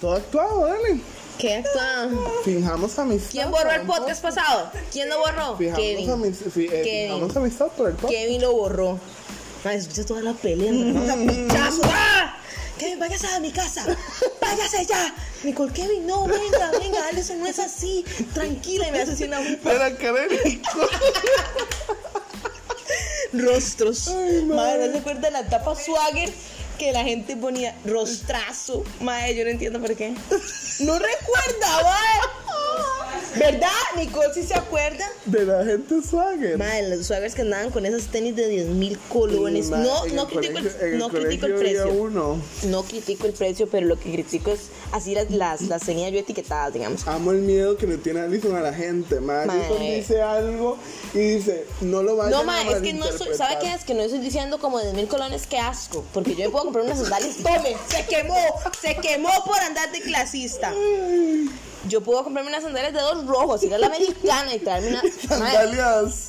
Todo 0.00 0.14
actuado, 0.14 0.66
dale. 0.66 1.00
¿Qué 1.38 1.56
actúa? 1.56 2.08
Fijamos 2.44 2.98
amistad. 2.98 3.30
¿Quién 3.30 3.50
borró 3.50 3.70
el 3.70 3.82
podcast 3.82 4.22
pasado? 4.22 4.70
¿Quién 4.92 5.08
lo 5.08 5.18
borró? 5.18 5.56
Fijamos, 5.56 5.80
Kevin. 5.80 6.34
fi- 6.34 6.64
eh, 6.66 6.82
Kevin. 6.82 7.14
fijamos 7.14 7.36
amistad 7.36 7.66
por 7.68 7.88
el 7.88 7.94
podcast. 7.94 8.12
Kevin 8.12 8.40
lo 8.42 8.52
borró. 8.52 8.98
Ay, 9.64 9.78
escucha 9.78 10.04
toda 10.06 10.22
la 10.22 10.32
pelea. 10.34 10.70
a. 10.72 11.70
¡Ah! 11.84 12.34
Kevin, 12.78 12.98
váyase 13.00 13.26
a 13.26 13.40
mi 13.40 13.50
casa. 13.50 13.84
Váyase 14.40 14.86
ya. 14.86 15.14
Nicole, 15.42 15.72
Kevin, 15.72 16.06
no, 16.06 16.26
venga, 16.26 16.70
venga, 16.78 17.00
dale, 17.00 17.20
eso 17.20 17.34
no 17.34 17.46
es 17.46 17.58
así. 17.58 18.04
Tranquila, 18.34 18.88
y 18.88 18.92
me 18.92 19.00
hace 19.02 19.12
así 19.12 19.24
una 19.24 19.38
jupa. 19.44 19.72
Era 19.72 19.96
Karelico. 19.96 20.80
Rostros. 23.32 24.08
Ay, 24.08 24.44
madre, 24.44 24.54
madre. 24.56 24.86
¿no 24.86 24.92
se 24.92 24.98
acuerda 24.98 25.20
de 25.22 25.30
la 25.32 25.48
tapa 25.48 25.74
swagger? 25.74 26.32
Que 26.78 26.92
la 26.92 27.02
gente 27.02 27.36
ponía 27.36 27.74
rostrazo. 27.84 28.84
Madre, 29.00 29.34
yo 29.34 29.44
no 29.44 29.50
entiendo 29.50 29.80
por 29.80 29.96
qué. 29.96 30.14
No 30.80 30.98
recuerda, 30.98 31.82
madre. 31.82 32.47
¿Verdad? 33.38 33.68
Nicole, 33.96 34.32
¿sí 34.34 34.42
se 34.42 34.54
acuerda? 34.54 35.04
De 35.24 35.44
la 35.44 35.64
gente 35.64 36.02
swagger. 36.02 36.58
Madre, 36.58 36.96
los 36.96 37.06
swaggers 37.06 37.34
que 37.34 37.42
andaban 37.42 37.70
con 37.70 37.86
esas 37.86 38.06
tenis 38.06 38.34
de 38.36 38.48
10 38.48 38.66
mil 38.68 38.98
colones. 39.08 39.70
No, 39.70 39.78
no 40.06 40.22
el 40.22 40.28
critico, 40.28 40.52
colegio- 40.54 40.80
el, 40.80 40.98
no 40.98 41.08
critico 41.08 41.46
el 41.46 41.54
precio. 41.54 41.92
uno. 41.92 42.40
No 42.64 42.82
critico 42.84 43.26
el 43.26 43.32
precio, 43.32 43.68
pero 43.68 43.86
lo 43.86 43.98
que 43.98 44.10
critico 44.12 44.50
es 44.52 44.60
así 44.92 45.14
las, 45.14 45.30
las, 45.30 45.62
las 45.62 45.82
tenía 45.82 46.08
yo 46.08 46.18
etiquetadas, 46.18 46.72
digamos. 46.72 47.06
Amo 47.06 47.32
el 47.32 47.38
miedo 47.38 47.76
que 47.76 47.86
le 47.86 47.98
tiene 47.98 48.20
Alison 48.20 48.56
a 48.56 48.60
la 48.60 48.72
gente. 48.72 49.20
Ma, 49.20 49.44
Mae. 49.46 49.58
Alison 49.66 49.80
dice 49.80 50.22
algo 50.22 50.78
y 51.14 51.18
dice, 51.18 51.66
no 51.80 52.02
lo 52.02 52.16
vayan 52.16 52.32
No, 52.32 52.38
a 52.40 52.42
ma, 52.44 52.62
es 52.62 52.80
que 52.82 52.92
no 52.92 53.06
estoy, 53.08 53.34
¿sabe 53.36 53.58
qué 53.60 53.72
es? 53.74 53.84
Que 53.84 53.94
no 53.94 54.02
estoy 54.02 54.20
diciendo 54.20 54.58
como 54.58 54.80
10 54.80 54.94
mil 54.94 55.08
colones, 55.08 55.46
qué 55.46 55.58
asco. 55.58 56.04
Porque 56.12 56.34
yo 56.34 56.44
me 56.44 56.50
puedo 56.50 56.64
comprar 56.64 56.84
unas 56.84 56.98
sandalias. 56.98 57.36
Tome, 57.42 57.76
se 57.88 58.04
quemó, 58.06 58.36
se 58.80 58.96
quemó 58.96 59.30
por 59.46 59.58
andar 59.60 59.90
de 59.92 60.00
clasista. 60.00 60.72
Yo 61.86 62.00
puedo 62.00 62.24
comprarme 62.24 62.50
unas 62.50 62.62
sandalias 62.64 62.92
de 62.92 63.00
dos 63.00 63.26
rojos, 63.26 63.62
ir 63.62 63.72
a 63.74 63.78
la 63.78 63.86
americana 63.86 64.54
y 64.54 64.58
traerme 64.58 64.88
una. 64.90 65.02
Mae, 65.38 65.52
Sandalias. 65.52 66.28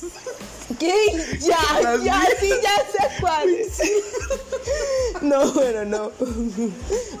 ¿Qué? 0.78 0.94
Ya, 1.40 1.58
Las 1.82 2.04
ya, 2.04 2.14
mías. 2.18 2.28
sí, 2.40 2.48
ya 2.62 2.76
sé 2.92 3.20
cuál. 3.20 3.48
No, 5.22 5.52
bueno, 5.52 5.84
no. 5.84 6.12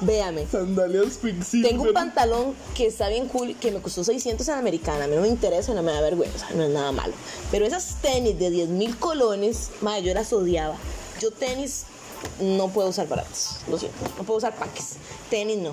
Véame. 0.02 0.46
Sandalias 0.46 1.16
Pixie. 1.20 1.62
Tengo 1.62 1.82
un 1.82 1.92
pantalón 1.92 2.54
que 2.76 2.86
está 2.86 3.08
bien 3.08 3.26
cool, 3.28 3.56
que 3.56 3.72
me 3.72 3.80
costó 3.82 4.04
600 4.04 4.46
en 4.48 4.54
Americana. 4.54 5.04
A 5.04 5.08
mí 5.08 5.16
no 5.16 5.22
me 5.22 5.28
interesa, 5.28 5.74
no 5.74 5.82
me 5.82 5.92
da 5.92 6.00
vergüenza, 6.00 6.46
no 6.54 6.62
es 6.62 6.70
nada 6.70 6.92
malo. 6.92 7.12
Pero 7.50 7.66
esas 7.66 7.96
tenis 8.00 8.38
de 8.38 8.50
10 8.50 8.68
mil 8.68 8.96
colones, 8.96 9.70
madre, 9.80 10.02
yo 10.04 10.14
las 10.14 10.32
odiaba. 10.32 10.76
Yo 11.20 11.32
tenis 11.32 11.84
no 12.38 12.68
puedo 12.68 12.88
usar 12.88 13.08
baratos, 13.08 13.56
lo 13.68 13.78
siento. 13.78 13.98
No 14.16 14.22
puedo 14.24 14.38
usar 14.38 14.54
paques. 14.54 14.92
Tenis 15.28 15.58
no. 15.58 15.72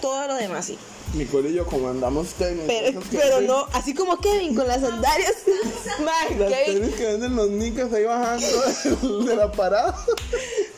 Todo 0.00 0.26
lo 0.26 0.34
demás 0.34 0.66
sí. 0.66 0.76
Nicole 1.14 1.50
y 1.50 1.54
yo 1.54 1.66
como 1.66 1.88
andamos 1.88 2.28
tenis. 2.34 2.62
Pero, 2.66 3.00
venden- 3.02 3.46
no, 3.46 3.66
así 3.72 3.94
como 3.94 4.18
Kevin 4.18 4.54
con 4.54 4.66
las 4.66 4.80
sandalias. 4.80 5.34
Madre, 6.00 6.36
Las 6.38 6.58
Kevin 6.60 6.80
tenis 6.82 6.94
que 6.96 7.06
venden 7.06 7.36
los 7.36 7.50
nicas 7.50 7.92
ahí 7.92 8.04
bajando 8.04 8.46
de 9.24 9.36
la 9.36 9.52
parada. 9.52 9.96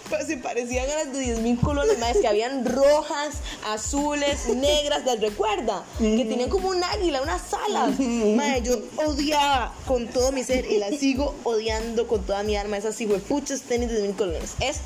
pues, 0.09 0.27
se 0.27 0.37
parecían 0.37 0.89
a 0.91 0.95
las 1.05 1.13
de 1.13 1.21
10 1.21 1.39
mil 1.41 1.59
colones, 1.61 1.99
madre, 1.99 2.21
que 2.21 2.29
habían 2.29 2.65
rojas, 2.65 3.37
azules, 3.67 4.47
negras, 4.49 5.05
¿las 5.05 5.21
recuerda? 5.21 5.85
Que 5.99 6.25
tenían 6.25 6.51
como 6.51 6.69
un 6.69 6.83
águila, 6.83 7.23
unas 7.23 7.43
alas. 7.55 7.99
Madre, 7.99 8.63
yo 8.63 8.79
odiaba 9.07 9.73
con 9.87 10.07
todo 10.09 10.33
mi 10.33 10.43
ser 10.45 10.67
y 10.71 10.79
las 10.79 10.97
sigo 10.99 11.35
odiando 11.45 12.07
con 12.07 12.23
toda 12.25 12.43
mi 12.43 12.57
alma 12.57 12.77
esas 12.77 13.01
huepuchas 13.01 13.63
tenis 13.63 13.89
de 13.89 13.95
10 13.97 14.07
mil 14.09 14.17
colones. 14.17 14.51
Es 14.61 14.77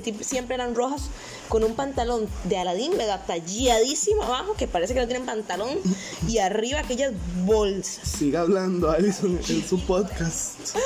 que 0.00 0.24
siempre 0.24 0.54
eran 0.54 0.74
rojas 0.74 1.02
con 1.48 1.64
un 1.64 1.74
pantalón 1.74 2.26
de 2.44 2.56
Aladín, 2.56 2.96
¿verdad? 2.96 3.22
Talladísimo 3.26 4.22
abajo, 4.22 4.54
que 4.54 4.66
parece 4.66 4.94
que 4.94 5.00
no 5.00 5.06
tienen 5.06 5.26
pantalón, 5.26 5.78
y 6.26 6.38
arriba 6.38 6.80
aquellas 6.80 7.12
bolsas. 7.44 8.08
Siga 8.08 8.40
hablando 8.40 8.90
Alison 8.90 9.38
en 9.48 9.66
su 9.66 9.78
podcast. 9.80 10.76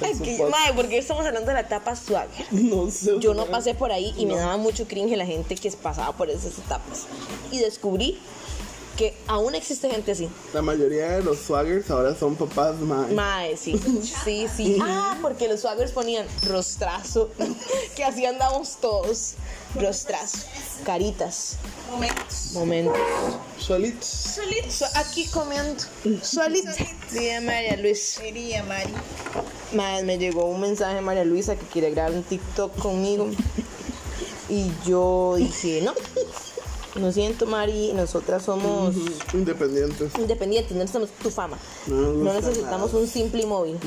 En 0.00 0.18
su 0.18 0.24
podcast. 0.24 0.50
madre, 0.50 0.72
porque 0.74 0.98
estamos 0.98 1.24
hablando 1.24 1.48
de 1.48 1.54
la 1.54 1.68
tapa 1.68 1.96
swagger. 1.96 2.46
No 2.52 2.90
sé. 2.90 3.18
Yo 3.20 3.34
no 3.34 3.46
pasé 3.46 3.74
por 3.74 3.92
ahí 3.92 4.14
y 4.16 4.26
me 4.26 4.36
daba 4.36 4.56
mucho 4.56 4.86
cringe 4.86 5.16
la 5.16 5.26
gente 5.26 5.54
que 5.54 5.70
pasaba 5.72 6.12
por 6.16 6.30
esas 6.30 6.58
etapas. 6.58 7.06
Y 7.50 7.58
descubrí 7.58 8.18
que 8.96 9.14
aún 9.26 9.54
existe 9.54 9.90
gente 9.90 10.12
así. 10.12 10.28
La 10.54 10.62
mayoría 10.62 11.10
de 11.18 11.22
los 11.22 11.38
swaggers 11.38 11.90
ahora 11.90 12.14
son 12.18 12.34
papás, 12.36 12.76
mae. 12.80 13.12
Mae, 13.12 13.56
sí. 13.56 13.78
Sí, 14.24 14.46
sí. 14.54 14.78
Ah, 14.82 15.18
porque 15.20 15.48
los 15.48 15.60
swaggers 15.60 15.92
ponían 15.92 16.26
rostrazo. 16.44 17.30
Que 17.96 18.04
así 18.04 18.24
andamos 18.26 18.76
todos. 18.80 19.34
Rostrazo. 19.74 20.38
Caritas. 20.84 21.56
Momentos. 21.90 22.50
Momentos. 22.52 22.96
Solitos. 23.58 24.06
Solitos. 24.06 24.72
So- 24.74 24.86
aquí 24.94 25.26
comiendo. 25.26 25.82
Solita. 26.22 26.72
Dice 27.10 27.40
María 27.40 27.76
Luis. 27.76 28.02
Sería 28.02 28.62
Mari. 28.64 28.92
Mae, 29.72 30.02
me 30.04 30.18
llegó 30.18 30.46
un 30.46 30.60
mensaje 30.60 30.94
de 30.96 31.00
María 31.02 31.24
Luisa 31.24 31.56
que 31.56 31.66
quiere 31.66 31.90
grabar 31.90 32.12
un 32.12 32.22
TikTok 32.22 32.76
conmigo. 32.78 33.28
Y 34.48 34.70
yo 34.86 35.34
dije, 35.36 35.80
no. 35.82 35.92
Lo 37.00 37.12
siento, 37.12 37.46
Mari. 37.46 37.92
Nosotras 37.94 38.42
somos 38.42 38.94
Independientes. 39.34 40.12
independientes, 40.18 40.72
no 40.72 40.78
necesitamos 40.78 41.10
tu 41.22 41.30
fama. 41.30 41.58
No 41.86 42.32
necesitamos 42.32 42.94
un 42.94 43.06
simple 43.06 43.44
móvil. 43.46 43.78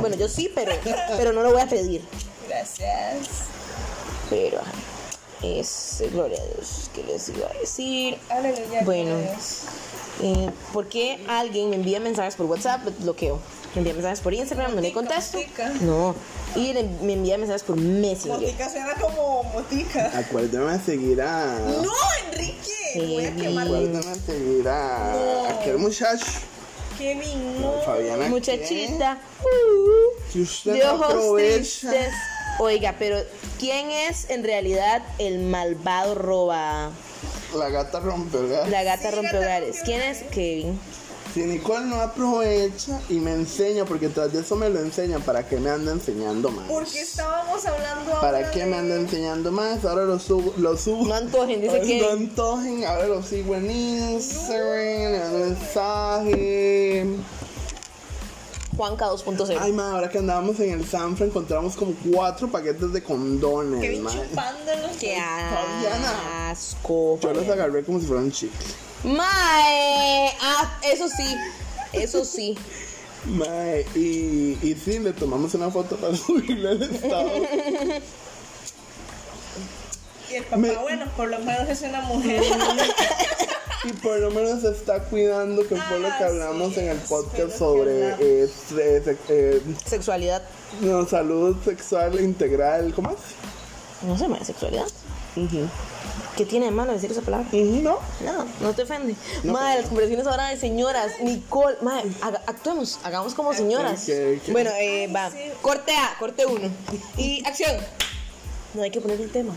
Bueno, 0.00 0.16
yo 0.16 0.28
sí, 0.28 0.50
pero, 0.54 0.72
pero 1.16 1.32
no 1.32 1.42
lo 1.42 1.52
voy 1.52 1.60
a 1.60 1.68
pedir. 1.68 2.02
Gracias. 2.48 3.28
Pero 4.28 4.58
ajá, 4.58 4.72
es 5.42 6.02
gloria 6.12 6.38
a 6.40 6.46
Dios 6.54 6.90
que 6.94 7.02
les 7.04 7.28
iba 7.28 7.48
a 7.48 7.52
decir. 7.60 8.18
Aleluya. 8.30 8.82
Bueno. 8.84 9.16
Eh, 10.22 10.50
¿Por 10.72 10.86
qué 10.88 11.22
alguien 11.28 11.68
me 11.70 11.76
envía 11.76 12.00
mensajes 12.00 12.36
por 12.36 12.46
WhatsApp? 12.46 12.84
Lo 12.86 12.90
bloqueo. 12.92 13.38
Me 13.74 13.80
envía 13.80 13.92
mensajes 13.92 14.20
por 14.20 14.32
Instagram, 14.32 14.74
no 14.74 14.80
le 14.80 14.90
contesto. 14.92 15.36
motica. 15.36 15.68
No. 15.82 16.14
Y 16.54 16.72
le- 16.72 16.84
me 17.02 17.12
envía 17.12 17.36
mensajes 17.36 17.62
por 17.62 17.76
Messenger. 17.76 18.40
Motica 18.40 18.70
suena 18.70 18.94
como 18.94 19.42
motica. 19.52 20.10
Acuérdame 20.18 20.72
de 20.78 20.84
seguir 20.84 21.20
a. 21.20 21.58
No, 21.82 21.92
Enrique. 22.32 22.72
Voy 22.94 23.24
a 23.26 23.36
quemar. 23.36 23.66
Acuérdame 23.66 24.06
de 24.06 24.20
seguir 24.20 24.68
a. 24.68 25.12
No. 25.14 25.46
aquel 25.54 25.78
muchacho. 25.78 26.24
Kevin, 26.96 27.60
no. 27.60 27.72
Fabiana. 27.84 28.26
Muchachita. 28.28 29.18
¿qué? 29.42 30.32
Si 30.32 30.40
usted 30.40 30.72
De 30.72 30.78
no 30.78 30.94
ojos 30.94 31.06
aprovecha. 31.10 31.58
tristes. 31.90 32.14
Oiga, 32.58 32.94
pero 32.98 33.18
¿quién 33.58 33.90
es 33.90 34.30
en 34.30 34.42
realidad 34.44 35.02
el 35.18 35.40
malvado 35.40 36.14
roba? 36.14 36.90
La 37.54 37.68
gata 37.68 38.00
rompe, 38.00 38.38
¿verdad? 38.38 38.66
La 38.68 38.82
gata 38.82 39.10
Sí, 39.10 39.14
rompe 39.16 39.38
hogares. 39.38 39.78
¿Quién 39.84 40.00
es 40.02 40.22
Kevin? 40.30 40.78
Si 41.34 41.42
Nicole 41.42 41.84
no 41.84 42.00
aprovecha 42.00 42.98
y 43.10 43.14
me 43.14 43.32
enseña, 43.32 43.84
porque 43.84 44.08
tras 44.08 44.32
de 44.32 44.40
eso 44.40 44.56
me 44.56 44.70
lo 44.70 44.80
enseña, 44.80 45.18
¿para 45.18 45.46
qué 45.46 45.58
me 45.58 45.68
anda 45.68 45.92
enseñando 45.92 46.50
más? 46.50 46.64
Porque 46.66 47.02
estábamos 47.02 47.62
hablando 47.66 48.14
ahora 48.14 48.20
¿Para 48.22 48.50
qué 48.50 48.64
me 48.64 48.76
anda 48.76 48.94
enseñando 48.94 49.52
más? 49.52 49.84
Ahora 49.84 50.04
lo 50.04 50.18
subo. 50.18 50.54
Lo 50.56 50.78
subo. 50.78 51.04
No 51.06 51.14
antojen, 51.14 51.60
dice 51.60 51.74
Ay, 51.74 51.80
No 51.80 51.86
Kevin. 52.08 52.22
antojen, 52.28 52.84
ahora 52.86 53.06
lo 53.08 53.22
sigo 53.22 53.54
en 53.54 53.70
Instagram, 53.70 55.12
le 55.12 55.18
mando 55.20 55.38
mensaje. 55.40 57.06
Juanca 58.76 59.06
2.0. 59.06 59.56
Ay, 59.60 59.72
ma, 59.72 59.92
ahora 59.92 60.08
que 60.10 60.18
andábamos 60.18 60.58
en 60.60 60.70
el 60.72 60.86
Sanfra 60.86 61.26
encontramos 61.26 61.74
como 61.76 61.94
cuatro 62.12 62.48
paquetes 62.50 62.92
de 62.92 63.02
condones, 63.02 63.80
Kevin 63.80 64.02
ma. 64.02 64.10
chupándolos. 64.10 64.96
Qué 64.98 65.16
Fabiana. 65.16 66.50
asco. 66.50 67.18
Yo 67.22 67.32
los 67.32 67.48
agarré 67.48 67.84
como 67.84 68.00
si 68.00 68.06
fueran 68.06 68.30
chicles. 68.30 68.74
Mae. 69.04 70.30
Ah, 70.42 70.78
eso 70.82 71.08
sí. 71.08 71.34
Eso 71.92 72.24
sí. 72.24 72.56
Mae, 73.24 73.86
y, 73.94 74.58
y 74.62 74.76
sí, 74.82 74.98
le 74.98 75.12
tomamos 75.12 75.54
una 75.54 75.70
foto 75.70 75.96
para 75.96 76.14
subirle 76.16 76.68
al 76.70 76.82
estado. 76.82 77.30
El 80.36 80.44
papá, 80.44 80.56
Me- 80.56 80.76
bueno, 80.76 81.06
por 81.16 81.28
lo 81.28 81.38
menos 81.40 81.68
es 81.68 81.82
una 81.82 82.00
mujer. 82.02 82.42
Y 83.84 83.92
por 83.92 84.18
lo 84.18 84.32
menos 84.32 84.62
se 84.62 84.70
está 84.72 84.98
cuidando, 85.04 85.62
que 85.62 85.76
fue 85.76 86.00
lo 86.00 86.08
que 86.08 86.24
Ah, 86.24 86.26
hablamos 86.26 86.74
sí, 86.74 86.80
en 86.80 86.88
el 86.88 86.98
podcast 86.98 87.56
sobre 87.56 88.08
eh, 88.08 88.16
eh, 88.18 88.50
se- 88.68 89.16
eh, 89.28 89.62
Sexualidad. 89.84 90.42
no, 90.80 91.06
salud 91.06 91.56
sexual 91.64 92.18
integral. 92.20 92.92
¿Cómo 92.94 93.10
es? 93.10 93.16
No 94.02 94.18
sé, 94.18 94.26
sexualidad. 94.44 94.86
¿Qué 96.36 96.44
tiene 96.46 96.66
de 96.66 96.72
malo 96.72 96.92
decir 96.94 97.12
esa 97.12 97.20
palabra? 97.20 97.46
¿No? 97.52 97.98
No, 98.24 98.46
no 98.60 98.72
te 98.74 98.82
ofende. 98.82 99.14
No, 99.44 99.52
Madre, 99.52 99.68
pero- 99.68 99.80
las 99.82 99.88
conversaciones 99.88 100.26
ahora 100.26 100.48
de 100.48 100.56
señoras. 100.56 101.12
Nicole, 101.22 101.76
madre, 101.82 102.10
haga- 102.22 102.42
actuemos, 102.46 102.98
hagamos 103.04 103.34
como 103.34 103.54
señoras. 103.54 104.04
Bueno, 104.50 104.70
eh, 104.80 105.06
va. 105.14 105.30
sí. 105.30 105.38
Corte 105.62 105.92
A, 105.96 106.16
corte 106.18 106.44
1. 106.44 106.70
Y 107.18 107.46
acción. 107.46 107.76
No 108.74 108.82
hay 108.82 108.90
que 108.90 109.00
poner 109.00 109.20
el 109.20 109.30
tema. 109.30 109.54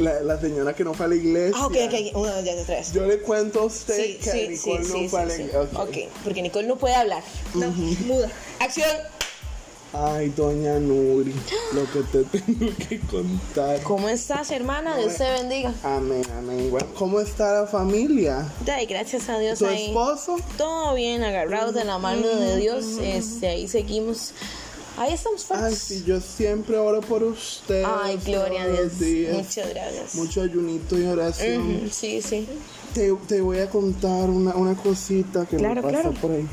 La, 0.00 0.20
la 0.20 0.40
señora 0.40 0.74
que 0.74 0.82
no 0.84 0.94
fue 0.94 1.06
a 1.06 1.08
la 1.10 1.14
iglesia. 1.14 1.56
Ah, 1.60 1.66
ok, 1.66 1.76
ok. 1.86 2.16
Uno, 2.16 2.32
dos, 2.42 2.66
tres. 2.66 2.92
Yo 2.92 3.06
le 3.06 3.20
cuento 3.20 3.60
a 3.60 3.64
usted 3.64 3.96
Sí, 3.96 4.18
que 4.22 4.30
sí, 4.30 4.48
Nicole 4.48 4.84
sí, 4.84 5.02
no 5.02 5.08
fue 5.08 5.20
a 5.20 5.26
la 5.26 5.34
iglesia. 5.34 5.60
Ok, 5.74 5.96
porque 6.24 6.42
Nicole 6.42 6.66
no 6.66 6.76
puede 6.76 6.94
hablar. 6.94 7.22
No, 7.54 7.68
muda. 7.68 8.30
Acción. 8.58 8.88
Ay, 9.92 10.28
doña 10.36 10.78
Nuri, 10.78 11.34
lo 11.72 11.82
que 11.92 12.00
te 12.12 12.38
tengo 12.38 12.72
que 12.88 13.00
contar. 13.00 13.82
¿Cómo 13.82 14.08
estás, 14.08 14.52
hermana? 14.52 14.96
Dios 14.96 15.16
te 15.16 15.28
bendiga. 15.28 15.74
Amén, 15.82 16.22
amén. 16.38 16.70
Bueno, 16.70 16.86
¿cómo 16.96 17.20
está 17.20 17.62
la 17.62 17.66
familia? 17.66 18.48
Ay, 18.72 18.86
gracias 18.86 19.28
a 19.28 19.38
Dios 19.40 19.58
¿Tu 19.58 19.66
ahí. 19.66 19.86
esposo? 19.86 20.36
Todo 20.56 20.94
bien, 20.94 21.24
agarrados 21.24 21.74
de 21.74 21.84
la 21.84 21.98
mano 21.98 22.24
de 22.28 22.56
Dios. 22.58 22.84
Este, 23.02 23.48
ahí 23.48 23.66
seguimos. 23.66 24.32
Ahí 25.00 25.14
estamos 25.14 25.46
Ay, 25.50 25.58
fuertes. 25.58 25.78
sí, 25.78 26.04
yo 26.06 26.20
siempre 26.20 26.76
oro 26.76 27.00
por 27.00 27.22
usted. 27.22 27.84
Ay, 27.86 28.18
gloria 28.22 28.64
a 28.64 28.68
Dios. 28.68 28.98
días. 28.98 29.34
Muchas 29.34 29.70
gracias. 29.70 30.14
Mucho 30.14 30.42
ayunito 30.42 30.98
y 30.98 31.06
oración. 31.06 31.88
Sí, 31.90 32.20
sí. 32.20 32.46
Te, 32.92 33.10
te 33.26 33.40
voy 33.40 33.60
a 33.60 33.70
contar 33.70 34.28
una, 34.28 34.54
una 34.54 34.74
cosita 34.74 35.46
que 35.46 35.56
Claro, 35.56 35.76
me 35.76 35.82
pasó 35.82 36.10
claro. 36.10 36.12
por 36.20 36.32
ahí. 36.32 36.46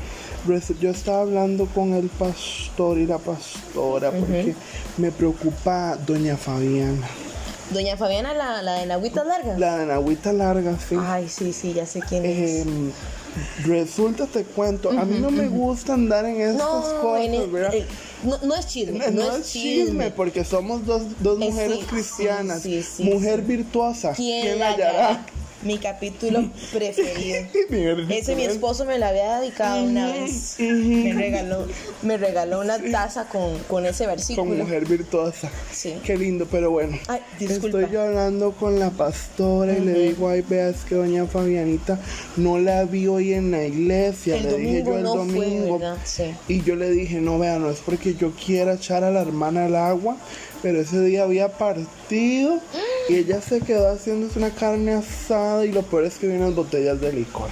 Yo 0.80 0.88
estaba 0.90 1.20
hablando 1.20 1.66
con 1.66 1.92
el 1.92 2.08
pastor 2.08 2.96
y 2.96 3.04
la 3.06 3.18
pastora 3.18 4.12
porque 4.12 4.54
me 4.96 5.12
preocupa 5.12 5.96
doña 6.06 6.38
Fabiana. 6.38 7.06
Doña 7.70 7.98
Fabiana, 7.98 8.32
la, 8.32 8.62
la 8.62 8.74
de 8.78 8.86
la 8.86 8.94
agüita 8.94 9.24
larga. 9.24 9.58
La 9.58 9.76
de 9.76 9.84
la 9.84 9.96
agüita 9.96 10.32
larga, 10.32 10.78
sí. 10.78 10.96
Ay, 10.98 11.28
sí, 11.28 11.52
sí, 11.52 11.74
ya 11.74 11.84
sé 11.84 12.00
quién 12.00 12.24
es. 12.24 12.64
Resulta, 13.64 14.26
te 14.26 14.44
cuento, 14.44 14.90
a 14.90 15.04
mí 15.04 15.18
no 15.20 15.30
me 15.30 15.48
gusta 15.48 15.94
andar 15.94 16.24
en 16.24 16.40
estas 16.40 16.58
no, 16.58 17.00
cosas, 17.00 17.24
en 17.26 17.34
el- 17.34 17.50
¿verdad? 17.50 17.74
eh, 17.74 17.86
no, 18.24 18.38
no 18.44 18.54
es 18.54 18.66
chisme. 18.66 19.10
No, 19.10 19.36
es 19.36 19.50
chisme, 19.52 20.10
porque 20.10 20.44
somos 20.44 20.84
dos, 20.86 21.02
dos 21.20 21.40
Eh, 21.40 21.44
mujeres 21.50 21.78
sí, 21.80 21.84
cristianas. 21.86 22.62
sí, 22.62 22.82
sí, 22.82 22.88
sí, 22.96 23.04
Mujer 23.04 23.42
virtuosa. 23.42 24.12
¿Quién 24.14 24.58
la 24.58 24.68
hallará? 24.68 25.26
Mi 25.62 25.78
capítulo 25.78 26.50
preferido. 26.72 27.46
Ese 28.08 28.36
mi 28.36 28.44
esposo 28.44 28.84
me 28.84 28.98
lo 28.98 29.06
había 29.06 29.40
dedicado 29.40 29.82
una 29.82 30.06
vez. 30.12 30.56
Me 30.58 31.12
regaló, 31.12 31.66
me 32.02 32.16
regaló 32.16 32.60
una 32.60 32.78
taza 32.78 33.28
con, 33.28 33.58
con 33.64 33.84
ese 33.86 34.06
versículo. 34.06 34.48
Con 34.48 34.58
mujer 34.58 34.86
virtuosa. 34.86 35.50
Sí. 35.72 35.96
Qué 36.04 36.16
lindo, 36.16 36.46
pero 36.50 36.70
bueno. 36.70 36.98
Ay. 37.08 37.20
Estoy 37.40 37.88
yo 37.90 38.02
hablando 38.02 38.52
con 38.52 38.78
la 38.78 38.90
pastora 38.90 39.76
y 39.76 39.80
le 39.80 39.92
digo, 39.94 40.28
ay, 40.28 40.44
veas 40.48 40.84
que 40.84 40.94
doña 40.94 41.26
Fabianita 41.26 41.98
no 42.36 42.58
la 42.58 42.84
vi 42.84 43.06
hoy 43.06 43.32
en 43.32 43.50
la 43.50 43.64
iglesia. 43.64 44.36
El 44.36 44.44
le 44.44 44.58
dije 44.58 44.82
yo 44.84 44.96
el 44.96 45.02
no 45.02 45.14
fue, 45.14 45.24
domingo. 45.24 45.78
¿verdad? 45.78 45.98
Sí. 46.04 46.34
Y 46.46 46.62
yo 46.62 46.76
le 46.76 46.90
dije, 46.90 47.20
no, 47.20 47.38
vea, 47.38 47.58
no 47.58 47.70
es 47.70 47.80
porque 47.80 48.14
yo 48.14 48.32
quiera 48.32 48.74
echar 48.74 49.02
a 49.04 49.10
la 49.10 49.20
hermana 49.22 49.66
al 49.66 49.76
agua, 49.76 50.16
pero 50.62 50.80
ese 50.80 51.00
día 51.02 51.22
había 51.24 51.48
partido 51.56 52.58
y 53.08 53.14
ella 53.16 53.40
se 53.40 53.60
quedó 53.60 53.90
haciéndose 53.92 54.38
una 54.38 54.50
carne 54.50 54.94
asada 54.94 55.64
y 55.64 55.72
lo 55.72 55.82
peor 55.82 56.04
es 56.04 56.16
que 56.18 56.26
vienen 56.26 56.54
botellas 56.54 57.00
de 57.00 57.12
licor. 57.12 57.48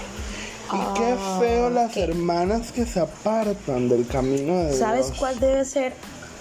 Y 0.72 0.98
qué 0.98 1.14
Ah, 1.18 1.38
feo 1.40 1.70
las 1.70 1.96
hermanas 1.96 2.72
que 2.72 2.84
se 2.86 2.98
apartan 3.00 3.88
del 3.88 4.06
camino 4.06 4.64
de 4.64 4.72
¿Sabes 4.76 5.06
Dios. 5.06 5.18
cuál 5.18 5.38
debe 5.38 5.64
ser 5.64 5.92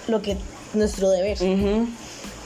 lo 0.08 0.20
que 0.20 0.36
nuestro 0.74 1.10
deber? 1.10 1.38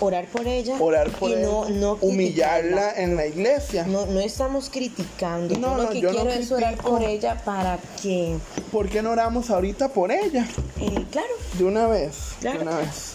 Orar 0.02 0.26
por 0.28 0.46
ella. 0.46 0.76
Orar 0.80 1.10
por 1.10 1.28
y 1.30 1.34
él, 1.34 1.42
no, 1.42 1.68
no 1.68 1.98
humillarla 2.00 2.92
en 2.96 3.16
la 3.16 3.26
iglesia. 3.26 3.84
No, 3.86 4.06
no 4.06 4.18
estamos 4.20 4.70
criticando. 4.70 5.58
No, 5.58 5.76
yo 5.76 5.82
lo 5.82 5.88
que 5.90 6.00
yo 6.00 6.10
quiero 6.10 6.30
es 6.30 6.50
orar 6.52 6.76
por 6.76 7.02
ella 7.02 7.42
para 7.44 7.78
que, 8.02 8.36
¿Por 8.72 8.88
qué 8.88 9.02
no 9.02 9.10
oramos 9.10 9.50
ahorita 9.50 9.88
por 9.90 10.10
ella? 10.10 10.46
eh, 10.80 11.04
claro, 11.10 11.28
De 11.58 11.64
una 11.64 11.86
vez. 11.86 12.14
Claro. 12.40 12.58
De 12.60 12.64
una 12.66 12.76
vez. 12.78 13.12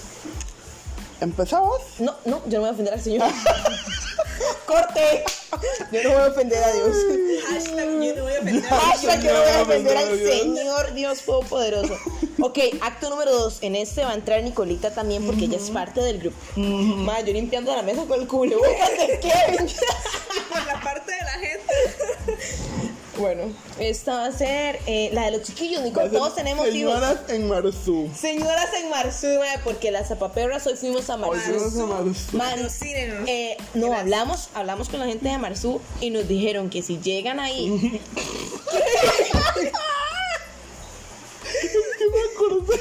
¿Empezamos? 1.22 1.82
no, 2.00 2.16
no, 2.26 2.42
yo 2.48 2.58
no 2.58 2.60
voy 2.62 2.70
a 2.70 2.72
ofender 2.74 2.94
al 2.94 3.02
Señor. 3.02 3.28
¡Corte! 4.66 5.24
Yo 5.92 6.04
no 6.04 6.10
voy 6.10 6.22
a 6.22 6.28
ofender 6.28 6.64
a 6.64 6.72
Dios. 6.72 6.96
Hashtag 7.48 7.86
yo 8.02 8.16
no 8.16 8.24
voy 8.24 8.34
a 8.34 8.40
ofender. 8.40 8.64
Hashtag 8.64 9.24
yo 9.24 9.34
no 9.34 9.40
voy 9.40 9.50
a 9.50 9.62
ofender 9.62 9.98
al 9.98 10.20
Dios. 10.20 10.40
Señor 10.40 10.94
Dios 10.94 11.22
Todopoderoso. 11.22 11.98
Ok, 12.42 12.60
acto 12.82 13.10
número 13.10 13.32
dos. 13.32 13.60
En 13.62 13.76
este 13.76 14.04
va 14.04 14.12
a 14.12 14.16
entrar 14.16 14.44
Nicolita 14.44 14.94
también 14.94 15.26
porque 15.26 15.46
ella 15.46 15.58
es 15.58 15.70
parte 15.70 16.02
del 16.02 16.20
grupo. 16.20 16.38
Ma, 16.56 17.22
yo 17.22 17.32
limpiando 17.32 17.74
la 17.76 17.82
mesa 17.82 18.06
con 18.06 18.20
el 18.20 18.28
cubrebocas 18.28 18.92
de 18.98 19.20
Kevin. 19.20 19.70
Por 20.50 20.66
la 20.66 20.82
parte 20.82 21.12
de 21.12 21.22
la 21.22 21.40
gente. 21.40 21.74
Bueno, 23.18 23.44
esta 23.80 24.14
va 24.16 24.26
a 24.28 24.32
ser 24.32 24.80
eh, 24.88 25.10
la 25.14 25.26
de 25.26 25.32
los 25.32 25.44
chiquillos, 25.44 25.82
Nicole. 25.84 26.10
Todos 26.10 26.36
tenemos 26.36 26.68
hijos. 26.68 26.94
Señoras 26.94 27.20
en 27.30 27.48
Marzú. 27.48 28.10
Señoras 28.20 28.74
en 28.82 28.90
Marzú, 28.90 29.28
mae, 29.40 29.60
porque 29.64 29.92
las 29.92 30.08
zapaperras 30.10 30.66
hoy 30.68 30.76
fuimos 30.76 31.10
a 31.10 31.16
Hoy 31.16 31.38
Marzú. 31.38 31.70
fuimos 31.70 31.78
a 31.80 31.86
Marzú. 32.04 32.38
Man, 32.38 32.50
Patrocínenos. 32.56 33.28
eh, 33.30 33.58
no, 33.74 33.94
hablamos, 33.94 34.50
hablamos 34.54 34.90
con 34.90 35.00
la 35.00 35.06
gente 35.06 35.30
de 35.30 35.38
Marzú 35.38 35.80
y 36.02 36.10
nos 36.10 36.28
dijeron 36.28 36.70
que 36.70 36.82
si 36.82 37.00
llegan 37.00 37.40
ahí, 37.40 38.02
¿Qué 41.98 42.06
me 42.12 42.22
acordé? 42.34 42.80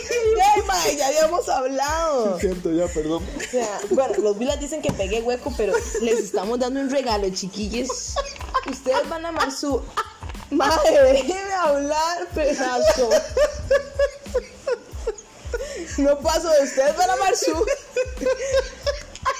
Ay, 0.54 0.62
mae, 0.66 0.96
ya 0.96 1.06
habíamos 1.08 1.48
hablado. 1.48 2.38
Siento 2.40 2.72
ya, 2.72 2.86
perdón. 2.88 3.22
O 3.36 3.50
sea, 3.50 3.80
bueno, 3.90 4.14
los 4.18 4.38
vilas 4.38 4.58
dicen 4.60 4.82
que 4.82 4.92
pegué 4.92 5.22
hueco, 5.22 5.52
pero 5.56 5.72
les 6.02 6.18
estamos 6.20 6.58
dando 6.58 6.80
un 6.80 6.90
regalo, 6.90 7.28
chiquillos. 7.30 8.14
Ustedes 8.70 9.08
van 9.08 9.26
a 9.26 9.32
Marzú. 9.32 9.82
Madre, 10.54 11.12
déjeme 11.12 11.52
hablar, 11.52 12.28
pedazo. 12.34 13.10
No 15.98 16.18
paso 16.20 16.48
de 16.50 16.64
ustedes 16.64 16.96
van 16.96 17.10
a 17.10 17.16
Marzú. 17.16 17.64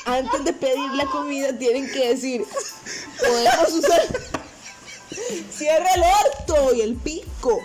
Antes 0.07 0.45
de 0.45 0.53
pedir 0.53 0.91
la 0.93 1.07
comida 1.07 1.57
tienen 1.57 1.91
que 1.91 2.09
decir, 2.09 2.45
podemos 3.19 3.73
usar... 3.73 4.03
Cierra 5.51 5.89
el 5.95 6.03
orto 6.03 6.75
y 6.75 6.81
el 6.81 6.97
pico. 6.97 7.61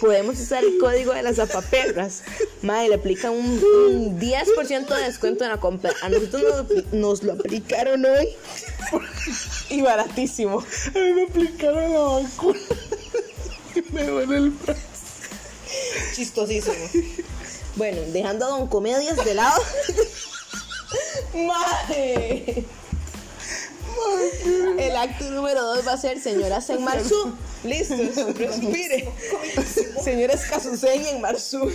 Podemos 0.00 0.38
usar 0.38 0.64
el 0.64 0.78
código 0.78 1.12
de 1.14 1.22
las 1.22 1.36
zapaperras. 1.36 2.22
Madre, 2.62 2.88
le 2.88 2.94
aplican 2.96 3.32
un, 3.32 3.62
un 3.62 4.20
10% 4.20 4.86
de 4.86 5.02
descuento 5.04 5.44
en 5.44 5.50
la 5.50 5.58
compra. 5.58 5.92
A 6.02 6.08
nosotros 6.08 6.42
nos, 6.42 6.92
nos 6.92 7.22
lo 7.22 7.32
aplicaron 7.34 8.04
hoy. 8.04 8.28
Y 9.70 9.80
baratísimo. 9.82 10.58
A 10.58 10.98
mí 10.98 11.12
me 11.12 11.22
aplicaron 11.22 11.92
la 11.92 12.00
vacuna. 12.00 12.60
me 13.92 14.04
duele 14.04 14.36
el 14.36 14.50
brazo. 14.50 14.80
Chistosísimo. 16.14 16.74
Bueno, 17.76 18.00
dejando 18.08 18.46
a 18.46 18.48
Don 18.48 18.66
Comedias 18.66 19.24
de 19.24 19.34
lado. 19.34 19.62
Madre. 21.34 22.64
El 24.78 24.96
acto 24.96 25.30
número 25.30 25.62
2 25.62 25.86
va 25.86 25.92
a 25.92 25.96
ser 25.96 26.20
Señoras 26.20 26.68
en 26.70 26.82
Marzú. 26.82 27.34
Listos, 27.62 28.16
respire. 28.36 29.12
Señoras 30.02 30.44
Casuseña 30.46 31.10
en 31.10 31.20
Marzú. 31.20 31.70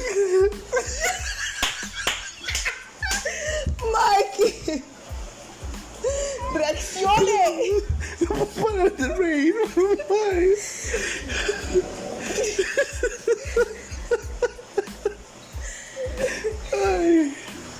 Mike. 3.94 4.84
Reaccione. 6.54 7.84
No 8.22 8.46
puedo 8.46 8.68
parar 8.68 8.92
de 8.96 9.08
reír. 9.16 9.56
Ay. 10.10 10.50
Ay, 16.74 17.36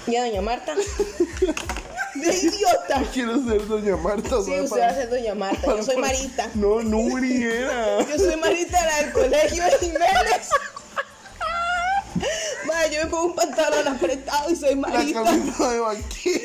Ya, 0.08 0.26
doña 0.26 0.42
Marta. 0.42 0.76
¡De 0.76 2.34
idiota! 2.38 3.04
quiero 3.14 3.44
ser 3.44 3.68
doña 3.68 3.98
Marta. 3.98 4.42
Sí, 4.44 4.60
usted 4.60 4.80
va 4.82 4.88
a 4.88 4.94
ser 4.94 5.10
doña 5.10 5.36
Marta. 5.36 5.68
Yo 5.68 5.84
soy 5.84 5.98
Marita. 5.98 6.50
No, 6.54 6.82
Nuri 6.82 7.44
era. 7.44 8.02
Yo 8.10 8.18
soy 8.18 8.36
Marita, 8.38 8.86
la 8.86 8.98
del 9.04 9.12
colegio 9.12 9.64
de 9.64 9.72
Jiménez. 9.80 10.50
Madre, 12.66 12.96
yo 12.96 13.04
me 13.04 13.10
pongo 13.10 13.26
un 13.26 13.36
pantalón 13.36 13.88
apretado 13.88 14.50
y 14.50 14.56
soy 14.56 14.76
La 14.76 14.88
Marita. 14.88 15.24
camisa 15.24 15.72
de 15.72 15.80
vaquero. 15.80 16.42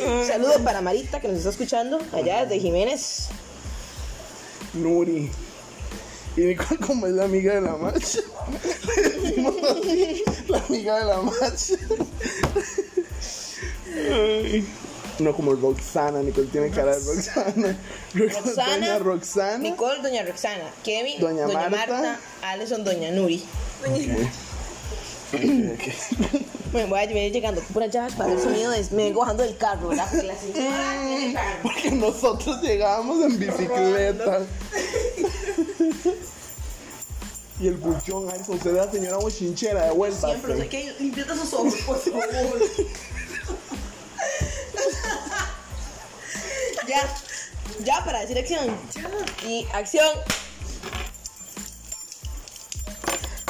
Saludos 0.26 0.60
para 0.62 0.80
Marita 0.80 1.20
que 1.20 1.28
nos 1.28 1.38
está 1.38 1.50
escuchando 1.50 1.98
allá 2.12 2.44
desde 2.44 2.60
Jiménez. 2.60 3.28
Nuri. 4.74 5.30
Y 6.36 6.40
Nicole, 6.42 6.80
como 6.86 7.06
es 7.06 7.12
la 7.14 7.24
amiga 7.24 7.54
de 7.54 7.60
la 7.60 7.76
marcha, 7.76 8.20
la 10.48 10.58
amiga 10.58 10.98
de 11.00 11.04
la 11.04 11.22
marcha. 11.22 11.74
No 15.18 15.34
como 15.34 15.54
Roxana, 15.54 16.22
Nicole 16.22 16.46
tiene 16.46 16.70
cara 16.70 16.96
de 16.96 17.04
Roxana. 17.04 17.76
Roxana. 18.14 18.74
Doña 18.74 18.98
Roxana. 19.00 19.58
Nicole, 19.58 20.02
doña 20.02 20.22
Roxana. 20.22 20.70
Kevin, 20.84 21.20
Doña 21.20 21.46
doña, 21.46 21.68
Marta. 21.68 21.76
Marta. 21.76 22.20
Alison, 22.42 22.84
doña 22.84 23.10
Nuri. 23.10 23.44
Ok, 25.32 25.34
ok. 25.74 26.40
Bueno, 26.72 26.88
voy 26.88 27.00
a 27.00 27.06
venir 27.06 27.32
llegando 27.32 27.60
por 27.72 27.82
allá 27.82 28.06
para 28.16 28.32
el 28.32 28.40
sonido 28.40 28.70
de... 28.70 28.86
Me 28.92 29.04
vengo 29.04 29.20
bajando 29.20 29.42
del 29.42 29.56
carro, 29.56 29.88
¿verdad? 29.88 30.06
Porque 30.08 30.26
la 30.26 30.36
señora. 30.36 31.58
Porque 31.62 31.90
nosotros 31.90 32.62
llegábamos 32.62 33.24
en 33.24 33.38
bicicleta. 33.40 34.46
Y 37.58 37.66
el 37.68 37.76
buchón, 37.76 38.28
ay, 38.32 38.40
usted 38.46 38.70
es 38.70 38.76
la 38.76 38.90
señora 38.90 39.16
bochinchera 39.16 39.86
de 39.86 39.90
vuelta. 39.90 40.28
Siempre, 40.28 40.56
sea, 40.56 40.68
que 40.68 40.94
limpiate 40.98 41.32
esos 41.32 41.52
ojos, 41.52 41.74
por 41.84 41.98
favor. 41.98 42.58
ya, 46.88 47.14
ya, 47.84 48.04
para 48.04 48.20
decir 48.20 48.38
acción. 48.38 48.74
Y 49.46 49.66
acción. 49.74 50.08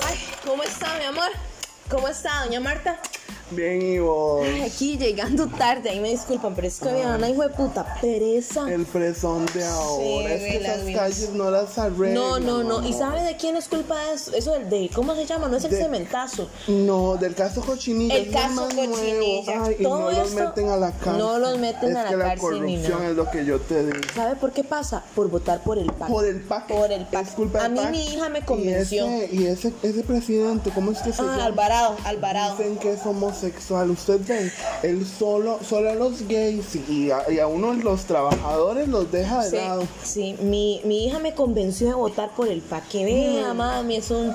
Ay, 0.04 0.18
¿cómo 0.44 0.62
está, 0.62 0.98
mi 0.98 1.04
amor? 1.04 1.49
¿Cómo 1.90 2.06
está, 2.06 2.44
doña 2.44 2.60
Marta? 2.60 3.00
Bien, 3.50 3.82
y 3.82 3.98
vos. 3.98 4.42
Ay, 4.44 4.62
aquí 4.62 4.96
llegando 4.96 5.46
tarde, 5.48 5.90
ahí 5.90 6.00
me 6.00 6.10
disculpan, 6.10 6.54
pero 6.54 6.66
es 6.68 6.78
que 6.78 6.88
había 6.88 7.16
una 7.16 7.28
hijo 7.28 7.42
de 7.42 7.48
puta 7.50 7.96
pereza. 8.00 8.70
El 8.72 8.84
presón 8.86 9.46
de 9.54 9.64
ahora. 9.64 10.34
es 10.34 10.40
que 10.42 10.56
esas 10.58 10.84
mismas. 10.84 11.02
calles 11.02 11.30
no 11.30 11.50
las 11.50 11.78
arreglan. 11.78 12.14
No, 12.14 12.38
no, 12.38 12.62
no. 12.62 12.86
¿Y 12.86 12.92
sabe 12.92 13.22
de 13.22 13.36
quién 13.36 13.56
es 13.56 13.68
culpa 13.68 13.98
de 14.04 14.14
eso? 14.14 14.32
Eso 14.34 14.52
del 14.52 14.70
de, 14.70 14.90
¿cómo 14.94 15.14
se 15.14 15.26
llama? 15.26 15.48
No 15.48 15.56
es 15.56 15.64
el 15.64 15.70
De- 15.72 15.78
cementazo. 15.82 16.48
No, 16.68 17.16
del 17.16 17.34
caso 17.34 17.60
Cochinilla. 17.62 18.14
El 18.16 18.30
caso. 18.30 18.68
Cochinilla. 18.68 19.64
Ay, 19.64 19.76
y 19.78 19.82
no 19.82 20.10
los 20.10 20.28
esto 20.30 20.44
meten 20.44 20.68
a 20.68 20.76
la 20.76 20.92
cárcel. 20.92 21.18
no 21.18 21.38
los 21.38 21.58
meten 21.58 21.90
es 21.90 21.96
a 21.96 22.02
la 22.04 22.08
que 22.10 22.16
la 22.16 22.24
cárcel 22.26 22.64
ni 22.64 22.76
corrupción 22.76 23.04
es 23.10 23.16
lo 23.16 23.30
que 23.30 23.44
yo 23.44 23.60
te 23.60 23.84
digo. 23.86 23.98
¿Sabe 24.14 24.36
por 24.36 24.52
qué 24.52 24.62
pasa? 24.64 25.02
Por 25.14 25.28
votar 25.28 25.62
por 25.62 25.78
el 25.78 25.92
PAC. 25.92 26.08
Por 26.08 26.24
el 26.24 26.40
PAC. 26.40 26.66
Por 26.68 26.92
el 26.92 27.04
PAC. 27.06 27.26
Es 27.26 27.34
culpa 27.34 27.64
A 27.64 27.68
mí 27.68 27.76
PAC. 27.78 27.90
mi 27.90 28.04
hija 28.06 28.28
me 28.28 28.44
convenció. 28.44 29.06
Y 29.06 29.20
ese, 29.22 29.34
y 29.34 29.46
ese, 29.46 29.72
ese 29.82 30.02
presidente, 30.02 30.70
¿cómo 30.74 30.92
es 30.92 30.98
que 30.98 31.12
se 31.12 31.20
Ah, 31.22 31.24
llama? 31.26 31.44
Alvarado, 31.46 31.96
Alvarado. 32.04 32.56
Dicen 32.56 32.76
que 32.78 32.92
es 32.92 33.04
homosexual. 33.44 33.90
Usted 33.90 34.20
ve, 34.26 34.52
él 34.82 35.06
solo, 35.06 35.58
solo 35.66 35.90
a 35.90 35.94
los 35.94 36.26
gays 36.28 36.76
y 36.88 37.10
a, 37.10 37.30
y 37.30 37.38
a 37.38 37.46
uno 37.46 37.72
los 37.74 38.04
trabajadores 38.04 38.88
los 38.88 39.10
deja 39.10 39.44
de 39.44 39.50
Sí, 39.50 39.56
lado. 39.56 39.88
sí, 40.02 40.36
mi, 40.42 40.80
mi 40.84 41.06
hija 41.06 41.18
me 41.18 41.34
convenció 41.34 41.88
de 41.88 41.94
votar 41.94 42.34
por 42.34 42.48
el 42.48 42.60
PAC. 42.60 42.88
Que 42.88 43.00
Mm. 43.00 43.04
vea, 43.06 43.54
mami, 43.54 43.96
es 43.96 44.10
un... 44.10 44.34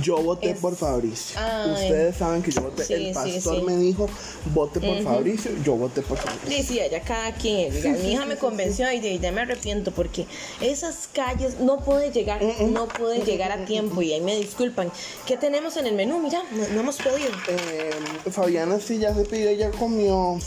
Yo 0.00 0.16
voté 0.18 0.50
Es- 0.50 0.58
por 0.60 0.76
Fabricio. 0.76 1.38
Ay. 1.40 1.72
Ustedes 1.72 2.16
saben 2.16 2.42
que 2.42 2.50
yo 2.50 2.62
voté. 2.62 2.84
Sí, 2.84 2.92
el 2.94 3.12
pastor 3.12 3.56
sí. 3.56 3.62
me 3.62 3.76
dijo, 3.76 4.08
vote 4.54 4.80
por 4.80 5.02
Fabricio. 5.02 5.50
Yo 5.64 5.74
voté 5.76 6.02
por 6.02 6.18
Fabricio. 6.18 6.48
Sí, 6.48 6.62
sí, 6.62 6.80
allá 6.80 7.00
cada 7.00 7.32
quien. 7.34 7.72
Mi 8.02 8.12
hija 8.12 8.24
me 8.26 8.36
convenció 8.36 8.90
y 8.92 9.00
de- 9.00 9.18
ya 9.18 9.32
me 9.32 9.40
arrepiento 9.42 9.90
porque 9.90 10.26
esas 10.60 11.08
calles 11.12 11.58
no 11.60 11.80
pueden 11.80 12.12
llegar, 12.12 12.40
no 12.60 12.86
pueden 12.88 13.22
llegar 13.24 13.52
a 13.52 13.64
tiempo 13.64 14.02
y 14.02 14.12
ahí 14.12 14.20
me 14.20 14.36
disculpan. 14.36 14.90
¿Qué 15.26 15.36
tenemos 15.36 15.76
en 15.76 15.86
el 15.86 15.94
menú? 15.94 16.18
Mira, 16.20 16.42
no, 16.52 16.68
no 16.74 16.80
hemos 16.80 16.96
pedido. 16.96 17.30
Eh, 17.48 17.90
Fabiana 18.44 18.78
sí 18.80 18.98
ya 18.98 19.14
se 19.14 19.24
pidió, 19.24 19.52
ya 19.52 19.70
comió. 19.70 20.38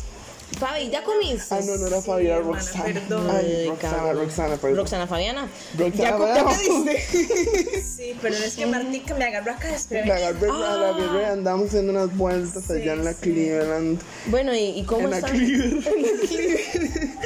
Fabi, 0.59 0.89
¿ya 0.89 1.03
comiste? 1.03 1.53
Ah, 1.53 1.59
no, 1.65 1.75
no 1.77 1.87
era 1.87 2.01
Fabiana, 2.01 2.37
hermana, 2.37 2.59
Roxana. 2.61 2.83
perdón. 2.85 3.29
Ay, 3.29 3.67
Roxana. 3.67 4.13
Roxana, 4.13 4.55
perdón. 4.57 4.77
Roxana 4.77 5.07
Fabiana. 5.07 5.49
Roxana, 5.77 6.17
¿Ya, 6.17 6.35
ya 6.35 6.45
pediste? 6.47 7.81
Sí, 7.97 8.17
pero 8.21 8.35
es 8.35 8.55
que 8.55 8.65
Martica 8.65 9.13
me 9.15 9.25
agarró 9.25 9.51
acá 9.51 9.65
La 9.67 9.71
desprevenida. 9.73 10.15
agarré 10.15 10.49
a 10.49 10.77
la 10.77 10.91
bebé, 10.93 11.25
andamos 11.25 11.67
haciendo 11.67 11.91
unas 11.91 12.15
vueltas 12.15 12.69
allá 12.71 12.93
en 12.93 13.03
la 13.03 13.13
Cleveland. 13.13 13.99
Bueno, 14.27 14.53
¿y, 14.55 14.79
y 14.79 14.83
cómo 14.85 15.01
En 15.05 15.09
la 15.11 15.17
están? 15.17 15.31
Cleveland. 15.37 15.85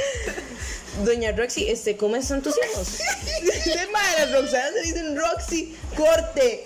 Doña 1.06 1.32
Roxy, 1.32 1.70
este, 1.70 1.96
¿cómo 1.98 2.16
están 2.16 2.42
tus 2.42 2.56
hijos? 2.58 2.98
De 3.66 4.25
Roxana 4.34 4.68
se 4.74 4.82
dicen 4.82 5.16
Roxy, 5.18 5.75
corte. 5.96 6.63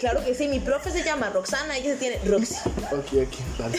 Claro 0.00 0.24
que 0.24 0.34
sí, 0.34 0.48
mi 0.48 0.60
profe 0.60 0.90
se 0.90 1.04
llama 1.04 1.28
Roxana, 1.30 1.76
ella 1.76 1.90
se 1.92 1.96
tiene 1.96 2.18
Roxy. 2.24 2.54
Ok. 2.90 3.12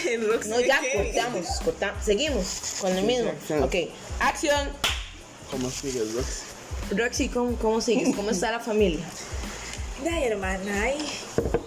El 0.08 0.28
Roxy 0.32 0.50
No, 0.50 0.60
ya 0.62 0.80
¿qué? 0.80 1.12
cortamos, 1.14 1.48
cortamos. 1.66 2.06
Seguimos 2.06 2.46
con 2.80 2.96
el 2.96 3.04
mismo. 3.04 3.30
acción. 3.32 3.64
Ok, 3.64 3.76
acción. 4.20 4.70
¿Cómo 5.50 5.70
sigues, 5.72 6.14
Rox? 6.14 6.28
Roxy, 6.96 7.28
¿cómo, 7.30 7.56
cómo 7.58 7.82
sigues? 7.82 8.16
¿Cómo 8.16 8.30
está 8.30 8.52
la 8.52 8.60
familia? 8.60 9.04
Ay, 10.10 10.24
hermana, 10.24 10.84
ay, 10.84 10.98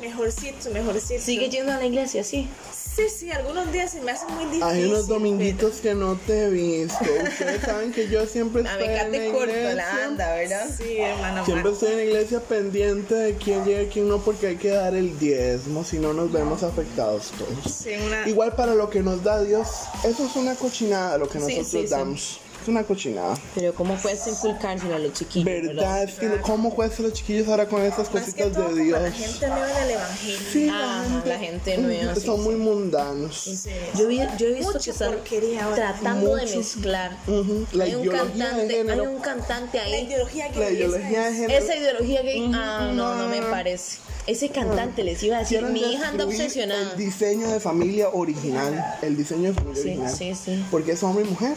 mejorcito, 0.01 0.71
mejorcito. 0.71 1.23
¿Sigue 1.23 1.49
yendo 1.49 1.73
a 1.73 1.77
la 1.79 1.87
iglesia, 1.87 2.25
sí? 2.25 2.49
Sí, 2.73 3.09
sí, 3.09 3.31
algunos 3.33 3.73
días 3.73 3.91
se 3.91 4.01
me 4.01 4.13
hace 4.13 4.25
muy 4.27 4.45
difícil. 4.45 4.63
Hay 4.63 4.85
unos 4.85 5.09
dominguitos 5.09 5.79
que 5.79 5.95
no 5.95 6.15
te 6.15 6.45
he 6.45 6.51
visto. 6.51 7.03
Ustedes 7.03 7.63
saben 7.63 7.93
que 7.93 8.09
yo 8.09 8.25
siempre 8.27 8.63
estoy 8.67 8.85
en 8.85 8.95
la 8.95 9.11
te 9.11 9.33
corto 9.33 9.47
la 9.47 9.71
iglesia. 9.71 10.05
anda, 10.05 10.35
¿verdad? 10.35 10.71
Sí, 10.77 10.99
hermana. 10.99 11.45
Siempre 11.45 11.73
estoy 11.73 11.89
en 11.91 11.97
la 11.97 12.05
iglesia 12.05 12.41
pendiente 12.41 13.15
de 13.17 13.35
quién 13.35 13.65
llega 13.65 13.83
y 13.83 13.87
quién 13.87 14.09
no, 14.09 14.19
porque 14.19 14.47
hay 14.47 14.57
que 14.57 14.71
dar 14.71 14.95
el 14.95 15.19
diezmo, 15.19 15.83
si 15.83 15.99
no 15.99 16.13
nos 16.13 16.31
vemos 16.31 16.63
afectados 16.63 17.33
todos. 17.37 17.75
Sí, 17.75 17.91
una... 18.07 18.29
Igual 18.29 18.55
para 18.55 18.75
lo 18.75 18.89
que 18.91 19.01
nos 19.01 19.25
da 19.25 19.43
Dios, 19.43 19.69
eso 20.05 20.27
es 20.27 20.37
una 20.37 20.55
cochinada 20.55 21.19
lo 21.19 21.29
que 21.29 21.41
nosotros 21.41 21.67
sí, 21.67 21.83
sí. 21.83 21.87
damos. 21.89 22.41
Es 22.65 22.69
una 22.69 22.83
cochinada. 22.83 23.37
Pero 23.55 23.75
¿cómo 23.75 23.95
puedes 23.97 24.27
inculcárselo 24.27 24.95
a 24.95 24.99
los 24.99 25.13
chiquillos? 25.13 25.45
¿Verdad? 25.45 26.03
Es 26.05 26.15
que 26.15 26.31
cómo 26.41 26.75
cuestan 26.75 27.05
los 27.05 27.13
chiquillos 27.13 27.47
ahora 27.49 27.69
con 27.69 27.83
estas 27.83 28.11
Más 28.11 28.25
que 28.25 28.31
cositas 28.31 28.53
todo 28.55 28.63
de 28.63 28.71
como 28.71 28.85
Dios. 28.85 29.03
la 29.03 29.13
gente 29.13 29.49
nueva 29.49 29.67
del 29.81 29.91
evangelio. 29.91 30.39
Sí, 30.51 30.69
Ajá, 30.71 31.23
la 31.27 31.39
gente 31.39 31.77
nueva, 31.77 32.15
sí, 32.15 32.21
Son 32.23 32.37
sí. 32.39 32.43
muy 32.43 32.55
mundanos. 32.55 33.37
Sí. 33.39 33.71
Yo, 33.99 34.09
vi- 34.09 34.21
yo 34.39 34.47
he 34.47 34.53
visto 34.55 34.73
Mucha 34.73 34.79
que 34.85 34.91
están 34.93 35.11
porquería 35.13 35.65
ahora. 35.67 35.77
tratando 35.77 36.37
de 36.37 36.43
Mucho. 36.47 36.57
mezclar. 36.57 37.17
Ujú, 37.27 37.67
La 37.73 37.85
hay 37.85 37.95
un 37.97 38.01
ideología 38.05 38.25
de 38.25 38.41
cantante, 38.41 38.75
género. 38.77 39.03
hay 39.03 39.09
un 39.09 39.21
cantante 39.21 39.77
La 39.77 39.85
ahí. 39.85 40.07
ideología 40.07 40.49
que 40.51 40.59
La 40.61 40.71
ideología 40.71 41.25
de 41.25 41.33
género. 41.35 41.65
Esa 41.65 41.77
ideología 41.77 42.23
gay, 42.23 42.51
ah, 42.55 42.91
no, 42.95 43.15
no 43.15 43.29
me 43.29 43.41
no. 43.43 43.51
parece. 43.51 43.99
Ese 44.27 44.49
cantante 44.49 45.05
les 45.05 45.23
iba 45.23 45.37
a 45.37 45.41
decir, 45.41 45.59
Quieren 45.59 45.75
mi 45.75 45.81
hija 45.93 46.09
anda 46.09 46.25
obsesionada. 46.25 46.93
El 46.93 46.97
diseño 46.97 47.47
de 47.47 47.61
familia 47.61 48.09
original. 48.11 48.97
El 49.03 49.19
diseño 49.19 49.53
de 49.53 49.53
familia 49.53 49.83
Sí, 49.83 49.89
original. 49.91 50.17
sí, 50.17 50.35
sí. 50.35 50.65
Porque 50.71 50.93
es 50.93 51.03
hombre 51.03 51.27
y 51.27 51.29
mujer. 51.29 51.55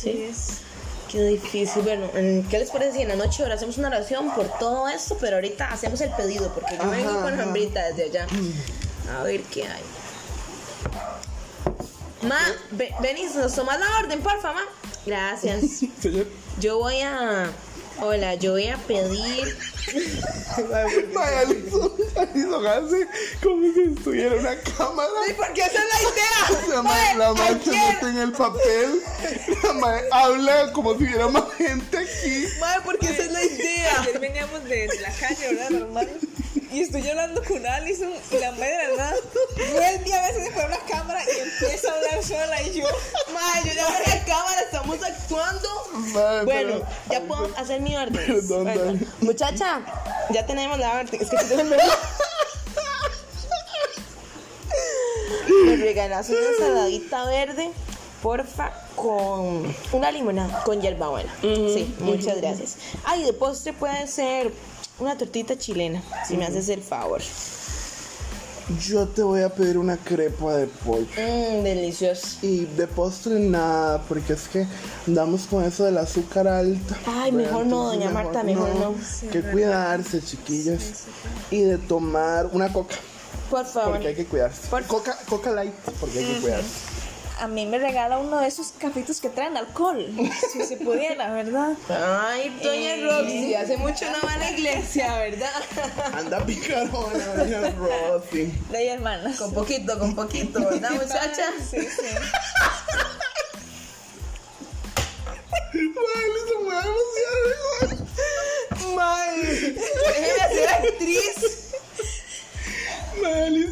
Sí, 0.00 0.26
es. 0.30 0.58
qué 1.10 1.22
difícil. 1.24 1.82
Bueno, 1.82 2.08
¿qué 2.50 2.58
les 2.58 2.70
parece 2.70 2.92
si 2.98 3.02
en 3.02 3.08
la 3.08 3.16
noche 3.16 3.42
ahora 3.42 3.54
hacemos 3.56 3.78
una 3.78 3.88
oración 3.88 4.30
por 4.34 4.46
todo 4.58 4.88
esto? 4.88 5.16
Pero 5.20 5.36
ahorita 5.36 5.70
hacemos 5.72 6.00
el 6.00 6.10
pedido 6.10 6.52
porque 6.54 6.76
yo 6.76 6.82
Ajá, 6.82 6.90
vengo 6.90 7.20
con 7.22 7.40
hambrita 7.40 7.86
desde 7.88 8.04
allá. 8.04 8.26
A 9.18 9.22
ver 9.22 9.42
qué 9.42 9.64
hay. 9.66 9.82
Ma, 12.22 12.38
ve- 12.72 12.94
venís, 13.00 13.34
nos 13.36 13.54
tomas 13.54 13.78
la 13.78 13.86
orden, 14.00 14.20
porfa, 14.20 14.52
ma. 14.52 14.62
Gracias. 15.06 15.62
Yo 16.60 16.78
voy 16.78 17.00
a. 17.00 17.48
Hola, 18.00 18.34
yo 18.36 18.52
voy 18.52 18.68
a 18.68 18.76
pedir. 18.76 19.56
Vaya, 21.14 21.40
Alison, 21.40 21.92
hace 22.66 23.08
como 23.42 23.62
si 23.72 23.82
estuviera 23.96 24.34
en 24.34 24.40
una 24.40 24.56
cámara. 24.60 25.08
porque 25.36 25.62
esa 25.62 25.78
es 25.82 25.88
la 25.92 26.00
idea. 26.02 26.66
La 26.68 26.82
madre, 26.82 27.14
la 27.16 27.32
madre 27.32 27.60
se 27.64 27.70
mete 27.70 28.06
en 28.06 28.18
el 28.18 28.32
papel. 28.32 29.00
La 29.62 29.72
madre 29.72 30.08
habla 30.12 30.72
como 30.72 30.96
si 30.96 31.04
hubiera 31.04 31.28
más 31.28 31.44
gente 31.54 31.98
aquí. 31.98 32.46
Madre, 32.60 32.82
porque 32.84 33.06
esa 33.08 33.24
es 33.24 33.32
la 33.32 33.44
idea. 33.44 34.00
Ayer 34.02 34.20
veníamos 34.20 34.64
de, 34.64 34.88
de 34.88 35.00
la 35.00 35.10
calle, 35.12 35.54
¿verdad, 35.54 35.70
normal? 35.70 36.08
Y 36.70 36.80
estoy 36.82 37.08
hablando 37.08 37.42
con 37.44 37.64
Alison 37.66 38.12
y 38.30 38.36
la 38.38 38.50
madre 38.52 38.66
de 38.76 38.88
la 38.88 38.96
nada 39.04 39.16
vuelve 39.72 40.14
a 40.14 40.26
veces 40.28 40.50
por 40.52 40.64
una 40.66 40.78
cámara 40.88 41.20
y 41.24 41.38
empieza 41.40 41.90
a 41.90 41.94
hablar 41.94 42.22
sola 42.22 42.62
y 42.62 42.74
yo. 42.74 42.84
Madre, 43.32 43.70
yo 43.70 43.74
ya 43.74 43.88
veo 43.88 43.98
la 44.06 44.24
cámara, 44.26 44.60
estamos 44.62 44.98
actuando. 45.02 45.68
Madre, 46.12 46.44
Bueno, 46.44 46.72
pero- 46.74 46.86
ya 47.10 47.20
puedo 47.26 47.50
hacer 47.56 47.80
mi 47.80 47.96
orden. 47.96 48.12
Perdón, 48.26 48.64
Bueno, 48.64 48.84
dale. 48.84 48.98
muchacha, 49.20 49.80
ya 50.30 50.44
tenemos 50.46 50.78
la 50.78 50.92
orden. 51.00 51.20
Es 51.22 51.30
que 51.30 51.38
si 51.38 51.54
me 51.54 51.64
Me 55.64 55.76
regalas 55.76 56.28
una 56.28 56.38
ensaladita 56.38 57.24
verde, 57.24 57.70
porfa, 58.22 58.72
con 58.94 59.74
una 59.92 60.10
limonada, 60.10 60.62
con 60.64 60.80
hierbabuena. 60.80 61.32
Sí, 61.40 61.94
muchas 62.00 62.36
gracias. 62.40 62.76
Ay, 63.04 63.22
de 63.24 63.32
postre 63.32 63.72
puede 63.72 64.06
ser 64.06 64.52
una 64.98 65.16
tortita 65.16 65.56
chilena, 65.56 66.02
si 66.26 66.36
me 66.36 66.44
haces 66.46 66.68
el 66.68 66.82
favor. 66.82 67.20
Yo 68.82 69.08
te 69.08 69.22
voy 69.22 69.40
a 69.40 69.48
pedir 69.48 69.78
una 69.78 69.96
crepa 69.96 70.54
de 70.56 70.66
pollo. 70.66 71.06
Mmm, 71.16 71.62
delicioso. 71.64 72.36
Y 72.42 72.66
de 72.66 72.86
postre 72.86 73.40
nada, 73.40 74.02
porque 74.06 74.34
es 74.34 74.42
que 74.48 74.66
andamos 75.06 75.46
con 75.46 75.64
eso 75.64 75.84
del 75.84 75.96
azúcar 75.96 76.46
alta. 76.46 76.98
Ay, 77.06 77.32
mejor 77.32 77.64
no, 77.64 77.84
doña 77.84 78.10
Marta, 78.10 78.42
mejor 78.42 78.68
no. 78.74 78.94
que 79.30 79.40
cuidarse, 79.40 80.20
chiquillos. 80.20 80.82
Y 81.50 81.62
de 81.62 81.78
tomar 81.78 82.50
una 82.52 82.70
coca, 82.70 82.96
Por 83.48 83.64
favor. 83.64 83.92
porque 83.92 84.08
hay 84.08 84.14
que 84.14 84.26
cuidarse. 84.26 84.68
Por- 84.68 84.84
Coca, 84.84 85.16
coca 85.26 85.50
light, 85.50 85.72
porque 85.98 86.18
hay 86.18 86.34
que 86.34 86.40
cuidarse. 86.42 86.68
A 87.40 87.46
mí 87.46 87.66
me 87.66 87.78
regala 87.78 88.18
uno 88.18 88.38
de 88.40 88.48
esos 88.48 88.72
cafitos 88.78 89.20
que 89.20 89.28
traen 89.28 89.56
alcohol. 89.56 90.04
Si 90.52 90.62
se 90.64 90.76
pudiera, 90.76 91.32
¿verdad? 91.32 91.72
Ay, 91.88 92.48
doña 92.62 92.94
Eh. 92.94 93.00
Roxy, 93.08 93.54
hace 93.54 93.76
mucho 93.76 94.04
no 94.10 94.18
va 94.26 94.32
a 94.34 94.38
la 94.38 94.50
iglesia, 94.50 95.16
¿verdad? 95.18 95.50
Anda 96.14 96.44
picarona, 96.44 97.26
doña 97.36 97.70
Rosy. 97.70 98.52
De 98.70 98.78
ahí, 98.78 98.88
hermanas. 98.88 99.36
Con 99.38 99.52
poquito, 99.52 99.98
con 99.98 100.14
poquito, 100.14 100.58
¿verdad, 100.60 100.90
muchacha? 100.90 101.46
Sí, 101.70 101.80
sí. 101.80 102.14
Madre, 105.74 106.38
se 106.48 106.58
me 106.58 106.68
va 106.74 106.80
a 106.80 106.86
emocionar. 106.86 108.06
Madre, 108.96 109.72
déjeme 109.72 110.54
ser 110.54 110.68
actriz. 110.68 111.36
Madre, 113.22 113.66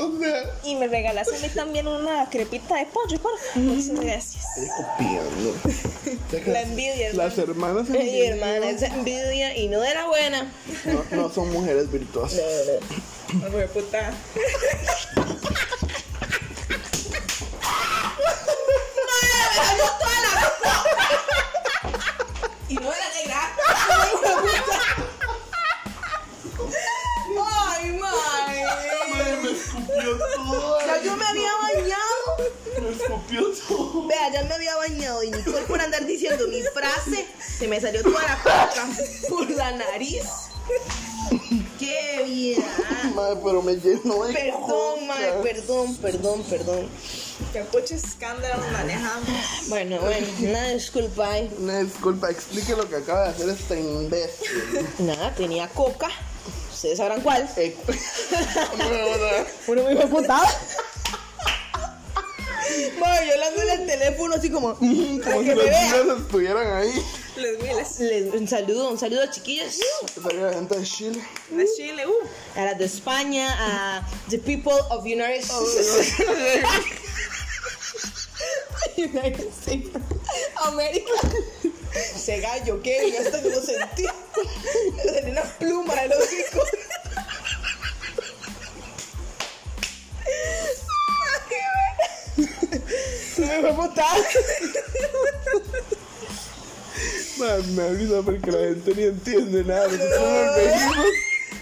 o 0.00 0.18
sea, 0.20 0.50
Y 0.64 0.76
me 0.76 0.86
regalas 0.88 1.28
a 1.28 1.32
mí 1.38 1.48
también 1.54 1.86
una 1.88 2.28
crepita 2.30 2.76
de 2.76 2.86
pollo, 2.86 3.18
por 3.20 3.38
favor. 3.38 3.62
Muchas 3.62 4.00
gracias. 4.00 4.44
estoy 4.56 4.68
copiando. 4.84 6.52
La 6.52 6.62
envidia, 6.62 7.12
Las 7.14 7.38
hermanas 7.38 7.86
Ay, 7.90 7.96
envidiosas 7.96 8.32
hermana, 8.34 8.70
esa 8.70 8.86
envidia 8.88 9.56
y 9.56 9.68
no 9.68 9.80
de 9.80 9.94
la 9.94 10.06
buena. 10.06 10.52
no, 10.84 11.16
no 11.16 11.30
son 11.30 11.52
mujeres 11.52 11.90
virtuosas. 11.90 12.40
Hijo 13.34 13.56
de 13.56 13.68
puta. 13.68 14.12
La 39.70 39.76
nariz. 39.92 40.24
Qué 41.78 42.22
bien. 42.24 42.64
Madre, 43.14 43.40
pero 43.44 43.62
me 43.62 43.74
llenó 43.76 44.24
de 44.24 44.32
Perdón, 44.32 45.06
madre, 45.06 45.32
perdón, 45.42 45.96
perdón, 45.96 46.42
perdón. 46.44 46.88
Que 47.52 47.60
pucho 47.62 47.94
escándalo 47.94 48.62
manejando. 48.72 49.30
Bueno, 49.68 50.00
bueno, 50.00 50.26
una 50.40 50.68
disculpa. 50.68 51.30
Una 51.58 51.78
disculpa, 51.80 52.30
explique 52.30 52.74
lo 52.74 52.88
que 52.88 52.96
acaba 52.96 53.24
de 53.24 53.28
hacer 53.30 53.48
este 53.48 53.80
imbécil. 53.80 54.86
Nada, 54.98 55.34
tenía 55.34 55.68
coca. 55.68 56.08
Ustedes 56.72 56.98
sabrán 56.98 57.20
cuál. 57.22 57.48
Eh, 57.56 57.76
Uno 59.66 59.82
me 59.84 59.90
dijo 59.94 60.08
putada. 60.08 60.48
Madre, 63.00 63.26
yo 63.26 63.32
hablando 63.34 63.62
en 63.62 63.80
el 63.80 63.86
teléfono 63.86 64.34
así 64.34 64.50
como, 64.50 64.74
Como 64.74 65.20
para 65.20 65.38
si 65.38 65.44
que 65.44 65.54
los 65.54 65.64
me 65.64 65.70
niños 65.70 66.20
estuvieran 66.20 66.76
ahí. 66.76 67.04
Los 67.38 67.58
miles. 67.62 67.98
Les- 68.00 68.34
un 68.34 68.48
saludo, 68.48 68.90
un 68.90 68.98
saludo 68.98 69.26
chiquillos. 69.30 69.78
Salió 70.22 70.46
la 70.46 70.52
gente 70.54 70.76
de 70.78 70.84
Chile. 70.84 71.22
De 71.50 71.66
Chile, 71.76 72.06
uh. 72.06 72.58
A 72.58 72.64
las 72.64 72.78
de 72.78 72.84
España, 72.86 73.46
a 73.58 74.06
the 74.28 74.38
people 74.38 74.72
of 74.90 75.04
United 75.04 75.44
States. 75.44 76.18
United 78.96 79.48
States. 79.60 79.90
América. 80.56 81.12
Ese 81.94 82.40
gallo, 82.40 82.80
¿qué? 82.82 83.12
Yo 83.12 83.20
hasta 83.20 83.40
que 83.42 83.48
lo 83.50 83.60
sentí. 83.62 84.04
Tenía 85.02 85.30
una 85.32 85.42
pluma 85.58 85.94
en 85.94 86.12
el 86.12 86.18
hocico. 86.18 86.62
No 93.38 93.46
me 93.46 93.60
fue 93.60 93.72
botar. 93.72 94.16
Man, 97.38 97.74
me 97.76 97.82
avisa 97.82 98.22
porque 98.24 98.50
la 98.50 98.58
gente 98.58 98.94
ni 98.94 99.02
entiende 99.04 99.64
nada. 99.64 99.86
Nosotros 99.88 100.20
nos 100.20 100.56
reímos. 100.56 101.06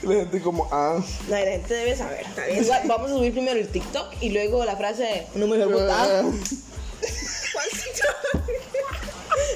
y 0.02 0.06
La 0.06 0.14
gente 0.14 0.40
como, 0.40 0.68
ah. 0.72 1.04
La 1.28 1.38
gente 1.38 1.74
debe 1.74 1.96
saber. 1.96 2.24
Igual, 2.60 2.82
vamos 2.86 3.10
a 3.10 3.14
subir 3.14 3.32
primero 3.32 3.58
el 3.58 3.68
TikTok 3.68 4.14
y 4.20 4.30
luego 4.30 4.64
la 4.64 4.76
frase 4.76 5.26
no 5.34 5.46
me 5.46 5.56
fue 5.56 5.66
botar. 5.72 6.24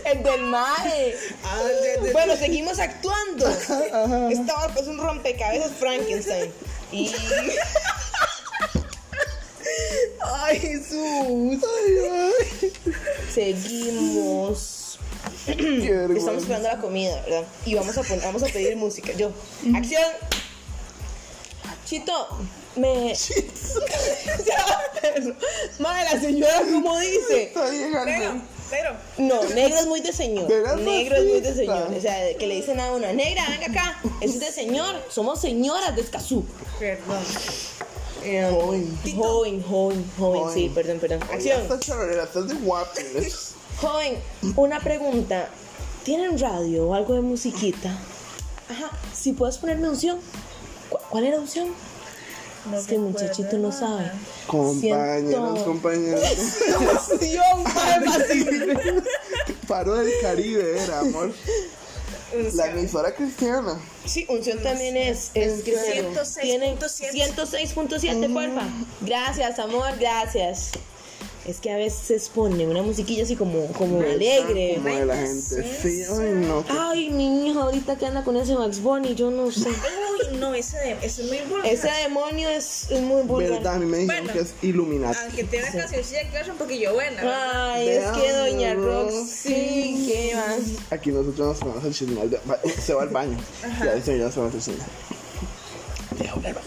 El 0.04 0.22
del 0.22 0.42
mae. 0.42 1.14
Ah, 1.44 1.62
de- 2.02 2.12
Bueno, 2.12 2.36
seguimos 2.36 2.78
actuando. 2.78 3.48
Esta 3.48 4.54
barca 4.56 4.80
es 4.80 4.86
un 4.88 4.98
rompecabezas 4.98 5.72
Frankenstein. 5.78 6.52
Y. 6.92 7.10
Ay, 10.22 10.58
Jesús. 10.58 11.60
Seguimos. 13.32 14.79
Estamos 15.46 16.42
esperando 16.42 16.68
la 16.68 16.78
comida, 16.78 17.20
¿verdad? 17.22 17.44
Y 17.64 17.74
vamos 17.74 17.96
a, 17.96 18.02
poner, 18.02 18.22
vamos 18.24 18.42
a 18.42 18.46
pedir 18.46 18.76
música. 18.76 19.12
Yo. 19.12 19.30
¡Acción! 19.74 20.02
Chito, 21.86 22.12
me. 22.76 23.14
Madre, 25.78 26.04
la 26.12 26.20
señora, 26.20 26.60
¿cómo 26.70 26.98
dice? 27.00 27.42
Está 27.44 27.70
llegando. 27.70 28.42
Pero, 28.70 28.70
pero, 28.70 28.96
No, 29.18 29.42
negro 29.54 29.78
es 29.80 29.86
muy 29.86 30.00
de 30.00 30.12
señor. 30.12 30.46
¿Verdad, 30.46 30.76
Negro 30.76 31.16
es 31.16 31.24
muy 31.24 31.40
de 31.40 31.50
racista? 31.50 31.74
señor. 31.74 31.94
O 31.96 32.00
sea, 32.00 32.36
que 32.36 32.46
le 32.46 32.54
dicen 32.56 32.78
a 32.78 32.92
una 32.92 33.12
negra, 33.12 33.44
venga 33.48 33.66
acá. 33.66 34.00
Eso 34.20 34.34
es 34.34 34.40
de 34.40 34.52
señor. 34.52 34.94
Somos 35.10 35.40
señoras 35.40 35.96
de 35.96 36.02
Escazú. 36.02 36.44
perdón. 36.78 37.18
Eh, 38.22 38.46
Joven. 38.52 38.98
Joven, 39.16 39.62
joven, 39.62 40.04
joven. 40.18 40.42
Sí, 40.54 40.68
Joven. 40.68 40.74
perdón, 40.74 40.98
perdón. 41.00 41.22
Acción. 41.32 41.62
Esta 41.62 41.80
charolera, 41.80 42.24
estás 42.24 42.46
de 42.48 42.54
guapines. 42.54 43.54
Joven, 43.80 44.18
una 44.56 44.80
pregunta. 44.80 45.48
¿Tienen 46.04 46.38
radio 46.38 46.88
o 46.88 46.94
algo 46.94 47.14
de 47.14 47.20
musiquita? 47.20 47.90
Ajá, 48.68 48.90
si 49.14 49.32
puedes 49.32 49.58
ponerme 49.58 49.88
unción. 49.88 50.18
¿Cu- 50.88 50.98
¿Cuál 51.10 51.24
era 51.24 51.38
unción? 51.38 51.68
este 52.76 52.98
muchachito 52.98 53.56
no 53.56 53.72
sabe. 53.72 54.10
Compañeros, 54.46 55.20
Siento- 55.20 55.64
compañeros. 55.64 56.22
Unción, 57.10 57.64
fácil. 57.64 59.02
Paro 59.66 59.94
del 59.94 60.12
Caribe 60.20 60.82
era, 60.82 61.00
amor. 61.00 61.32
La 62.54 62.66
emisora 62.66 63.14
cristiana. 63.14 63.80
Sí, 64.04 64.26
unción 64.28 64.62
también 64.62 64.96
es, 64.96 65.30
es. 65.34 65.64
Tiene 65.64 66.76
106.7. 66.76 67.34
106.7, 67.34 68.32
porfa. 68.32 68.68
Gracias, 69.00 69.58
amor, 69.58 69.90
gracias. 69.98 70.70
Es 71.46 71.58
que 71.58 71.72
a 71.72 71.76
veces 71.78 72.28
pone 72.28 72.66
una 72.66 72.82
musiquilla 72.82 73.22
así 73.24 73.34
como, 73.34 73.66
como 73.72 74.00
alegre. 74.02 74.74
Como 74.76 74.94
de 74.94 75.06
la 75.06 75.16
gente. 75.16 75.40
Sí, 75.82 76.02
ay, 76.08 76.32
no. 76.46 76.64
Ay, 76.68 77.08
mi 77.10 77.48
hija 77.48 77.62
ahorita 77.62 77.96
que 77.96 78.04
anda 78.06 78.22
con 78.22 78.36
ese 78.36 78.54
Max 78.54 78.80
Bunny, 78.80 79.14
yo 79.14 79.30
no 79.30 79.50
sé. 79.50 79.68
Uy, 79.70 80.36
no, 80.38 80.52
ese, 80.54 80.76
de, 80.76 80.92
ese 81.02 81.22
es 81.22 81.28
muy 81.28 81.38
vulgar. 81.48 81.66
Ese 81.66 81.88
demonio 82.02 82.48
es, 82.50 82.90
es 82.90 83.00
muy 83.00 83.22
vulgar. 83.22 83.52
Verdad, 83.52 83.74
a 83.76 83.78
mí 83.78 83.86
me 83.86 83.98
dijeron 83.98 84.24
Bueno. 84.26 84.32
que 84.34 84.44
es 84.46 84.54
Illuminati. 84.62 85.18
Aunque 85.24 85.44
tiene 85.44 85.64
una 85.70 85.78
cancioncilla 85.80 86.30
que 86.30 86.40
es 86.40 86.48
un 86.48 86.56
poquillo 86.56 86.92
buena. 86.94 87.22
¿verdad? 87.22 87.72
Ay, 87.72 87.88
es 87.88 88.04
que 88.10 88.32
doña 88.32 88.74
Roxy, 88.74 90.04
¿qué 90.06 90.32
más? 90.36 90.58
Aquí 90.90 91.10
nosotros 91.10 91.38
nos 91.38 91.60
vamos 91.60 91.84
al 91.84 91.94
chisme. 91.94 92.20
Va- 92.48 92.58
Se 92.82 92.92
va 92.92 93.02
al 93.02 93.08
baño. 93.08 93.38
Ya 93.82 93.94
dice 93.94 94.18
ya 94.18 94.30
se 94.30 94.40
va 94.40 94.46
al 94.46 94.52
chisme. 94.52 94.74
Diga, 96.18 96.34
voy 96.34 96.44
al 96.46 96.52
baño. 96.54 96.66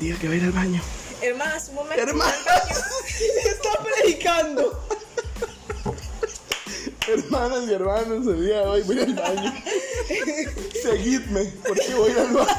Diga 0.00 0.18
que 0.18 0.28
va 0.28 0.32
a 0.34 0.36
ir 0.36 0.42
al 0.44 0.52
baño. 0.52 0.80
Hermanas, 1.24 1.68
un 1.70 1.74
momento. 1.76 2.02
Hermana. 2.02 2.34
Está 3.44 3.70
predicando. 3.82 4.78
Hermanas 7.08 7.64
y 7.68 7.72
hermanos, 7.72 8.26
el 8.26 8.44
día 8.44 8.60
de 8.60 8.66
hoy 8.66 8.82
voy 8.82 8.98
al 9.00 9.14
baño. 9.14 9.54
Seguidme, 10.82 11.52
porque 11.66 11.94
voy 11.94 12.12
al 12.12 12.28
baño. 12.28 12.56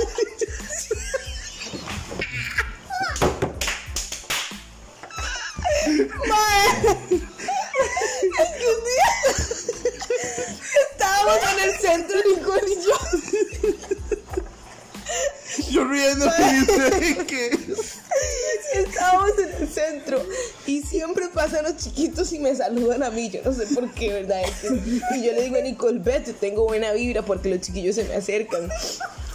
Me 22.46 22.56
saludan 22.56 23.02
a 23.04 23.10
mí. 23.10 23.30
Yo 23.30 23.42
no 23.44 23.52
sé 23.54 23.66
por 23.68 23.92
qué, 23.94 24.14
¿verdad? 24.14 24.42
Es 24.44 24.52
que- 24.62 25.18
y 25.18 25.24
yo 25.24 25.32
le 25.34 25.42
digo 25.44 25.58
a 25.58 25.62
Nicole, 25.62 26.00
vete, 26.00 26.34
tengo 26.34 26.64
buena 26.66 26.92
vibra 26.94 27.24
porque 27.24 27.50
los 27.50 27.62
chiquillos 27.62 27.96
se 27.96 28.04
me 28.06 28.16
acercan. 28.16 28.70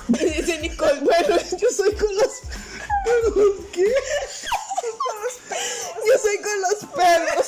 Y 0.08 0.24
dice 0.24 0.58
Nicole, 0.60 1.00
bueno, 1.00 1.36
yo 1.58 1.68
soy 1.70 1.92
con 1.94 2.14
los. 2.16 2.30
¿Qué? 3.72 3.84
Yo 6.06 6.18
soy 6.22 6.38
con 6.38 6.60
los 6.62 6.94
perros. 6.96 7.46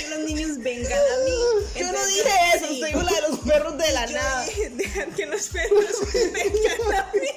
Que 0.00 0.08
los 0.08 0.18
niños 0.20 0.58
vengan 0.58 0.92
a 0.92 1.24
mí. 1.24 1.32
Yo 1.76 1.92
no 1.92 2.06
dije 2.06 2.30
eso, 2.54 2.66
sí. 2.68 2.80
soy 2.80 2.94
una 2.94 3.12
de 3.12 3.20
los 3.22 3.38
perros 3.40 3.76
de 3.78 3.92
la 3.92 4.06
Yo 4.06 4.12
nada. 4.16 4.44
dije, 4.44 4.70
dejad 4.70 5.08
que 5.08 5.26
los 5.26 5.46
perros 5.48 5.96
vengan 6.32 6.92
a 6.96 7.12
mí. 7.12 7.28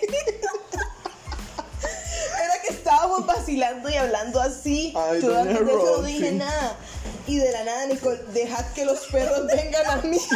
Era 2.43 2.61
que 2.61 2.69
estábamos 2.69 3.25
vacilando 3.25 3.89
y 3.89 3.95
hablando 3.95 4.39
así. 4.41 4.93
Ay, 4.95 5.21
Yo 5.21 5.37
antes 5.37 5.59
de 5.65 5.71
eso 5.71 5.97
no 5.97 6.03
dije 6.03 6.31
nada. 6.31 6.77
Y 7.27 7.37
de 7.37 7.51
la 7.51 7.63
nada, 7.63 7.85
Nicole, 7.87 8.19
dejad 8.33 8.65
que 8.73 8.85
los 8.85 8.99
perros 9.07 9.47
vengan 9.47 9.85
a 9.89 9.95
mí. 9.97 10.19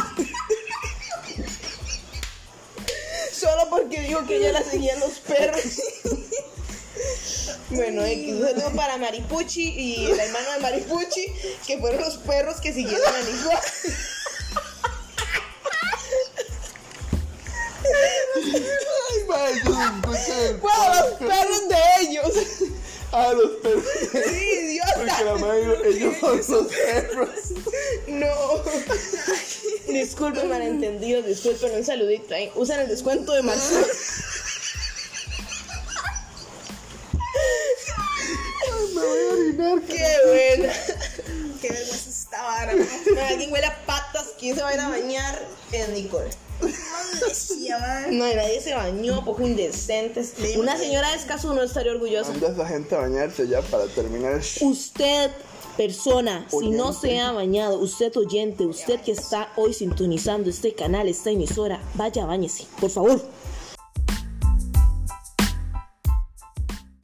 Solo 3.32 3.68
porque 3.70 4.00
dijo 4.02 4.26
que 4.26 4.36
ella 4.36 4.52
la 4.52 4.62
seguían 4.64 4.98
los 5.00 5.18
perros. 5.20 5.62
Bueno, 7.70 8.02
X, 8.02 8.32
un 8.34 8.42
saludo 8.42 8.70
para 8.74 8.96
Maripuchi 8.96 9.68
y 9.68 10.06
el 10.06 10.18
hermano 10.18 10.52
de 10.52 10.58
Maripuchi, 10.60 11.26
que 11.66 11.78
fueron 11.78 12.00
los 12.00 12.16
perros 12.18 12.60
que 12.60 12.72
siguieron 12.72 13.06
a 13.06 13.18
Nicole. 13.18 13.58
Ay, 19.10 19.24
madre, 19.28 19.60
yo 19.64 19.72
el 20.50 20.56
Bueno, 20.58 20.94
los 20.94 21.28
perros 21.28 21.68
de 21.68 21.76
ellos. 22.00 22.32
Ah, 23.12 23.32
los 23.34 23.50
perros. 23.62 23.84
Sí, 24.12 24.44
idiota. 24.62 24.94
Porque 24.96 25.24
la 25.24 25.34
madre 25.36 25.88
ellos 25.88 26.14
son 26.20 26.36
los 26.36 26.66
perros. 26.66 27.28
No. 28.06 28.62
Disculpen, 29.88 30.48
malentendidos, 30.48 31.26
disculpen, 31.26 31.74
un 31.76 31.84
saludito 31.84 32.34
ahí. 32.34 32.50
Usan 32.54 32.80
el 32.80 32.88
descuento 32.88 33.32
de 33.32 33.42
Marzal. 33.42 33.86
¿Quién 44.48 44.56
se 44.56 44.62
va 44.62 44.70
a 44.70 44.74
ir 44.74 44.80
a 44.80 44.88
bañar? 44.88 45.46
Es 45.72 45.88
Nicole. 45.90 46.30
No, 48.10 48.26
y 48.30 48.34
nadie 48.34 48.60
se 48.62 48.74
bañó, 48.74 49.22
poco 49.24 49.42
indecentes. 49.42 50.32
Una 50.56 50.78
señora 50.78 51.10
de 51.10 51.16
escaso 51.16 51.52
no 51.52 51.62
estaría 51.62 51.92
orgullosa. 51.92 52.30
Manda 52.30 52.48
a 52.48 52.52
esa 52.52 52.66
gente 52.66 52.94
a 52.94 53.00
bañarse 53.00 53.46
ya 53.46 53.60
para 53.60 53.86
terminar 53.88 54.40
Usted, 54.62 55.30
persona, 55.76 56.46
si 56.48 56.70
no 56.70 56.94
se 56.94 57.20
ha 57.20 57.32
bañado, 57.32 57.78
usted 57.78 58.16
oyente, 58.16 58.64
usted 58.64 59.00
que 59.02 59.12
está 59.12 59.52
hoy 59.56 59.74
sintonizando 59.74 60.48
este 60.48 60.74
canal, 60.74 61.08
esta 61.08 61.30
emisora, 61.30 61.80
vaya, 61.94 62.24
bañese, 62.24 62.64
por 62.80 62.90
favor. 62.90 63.22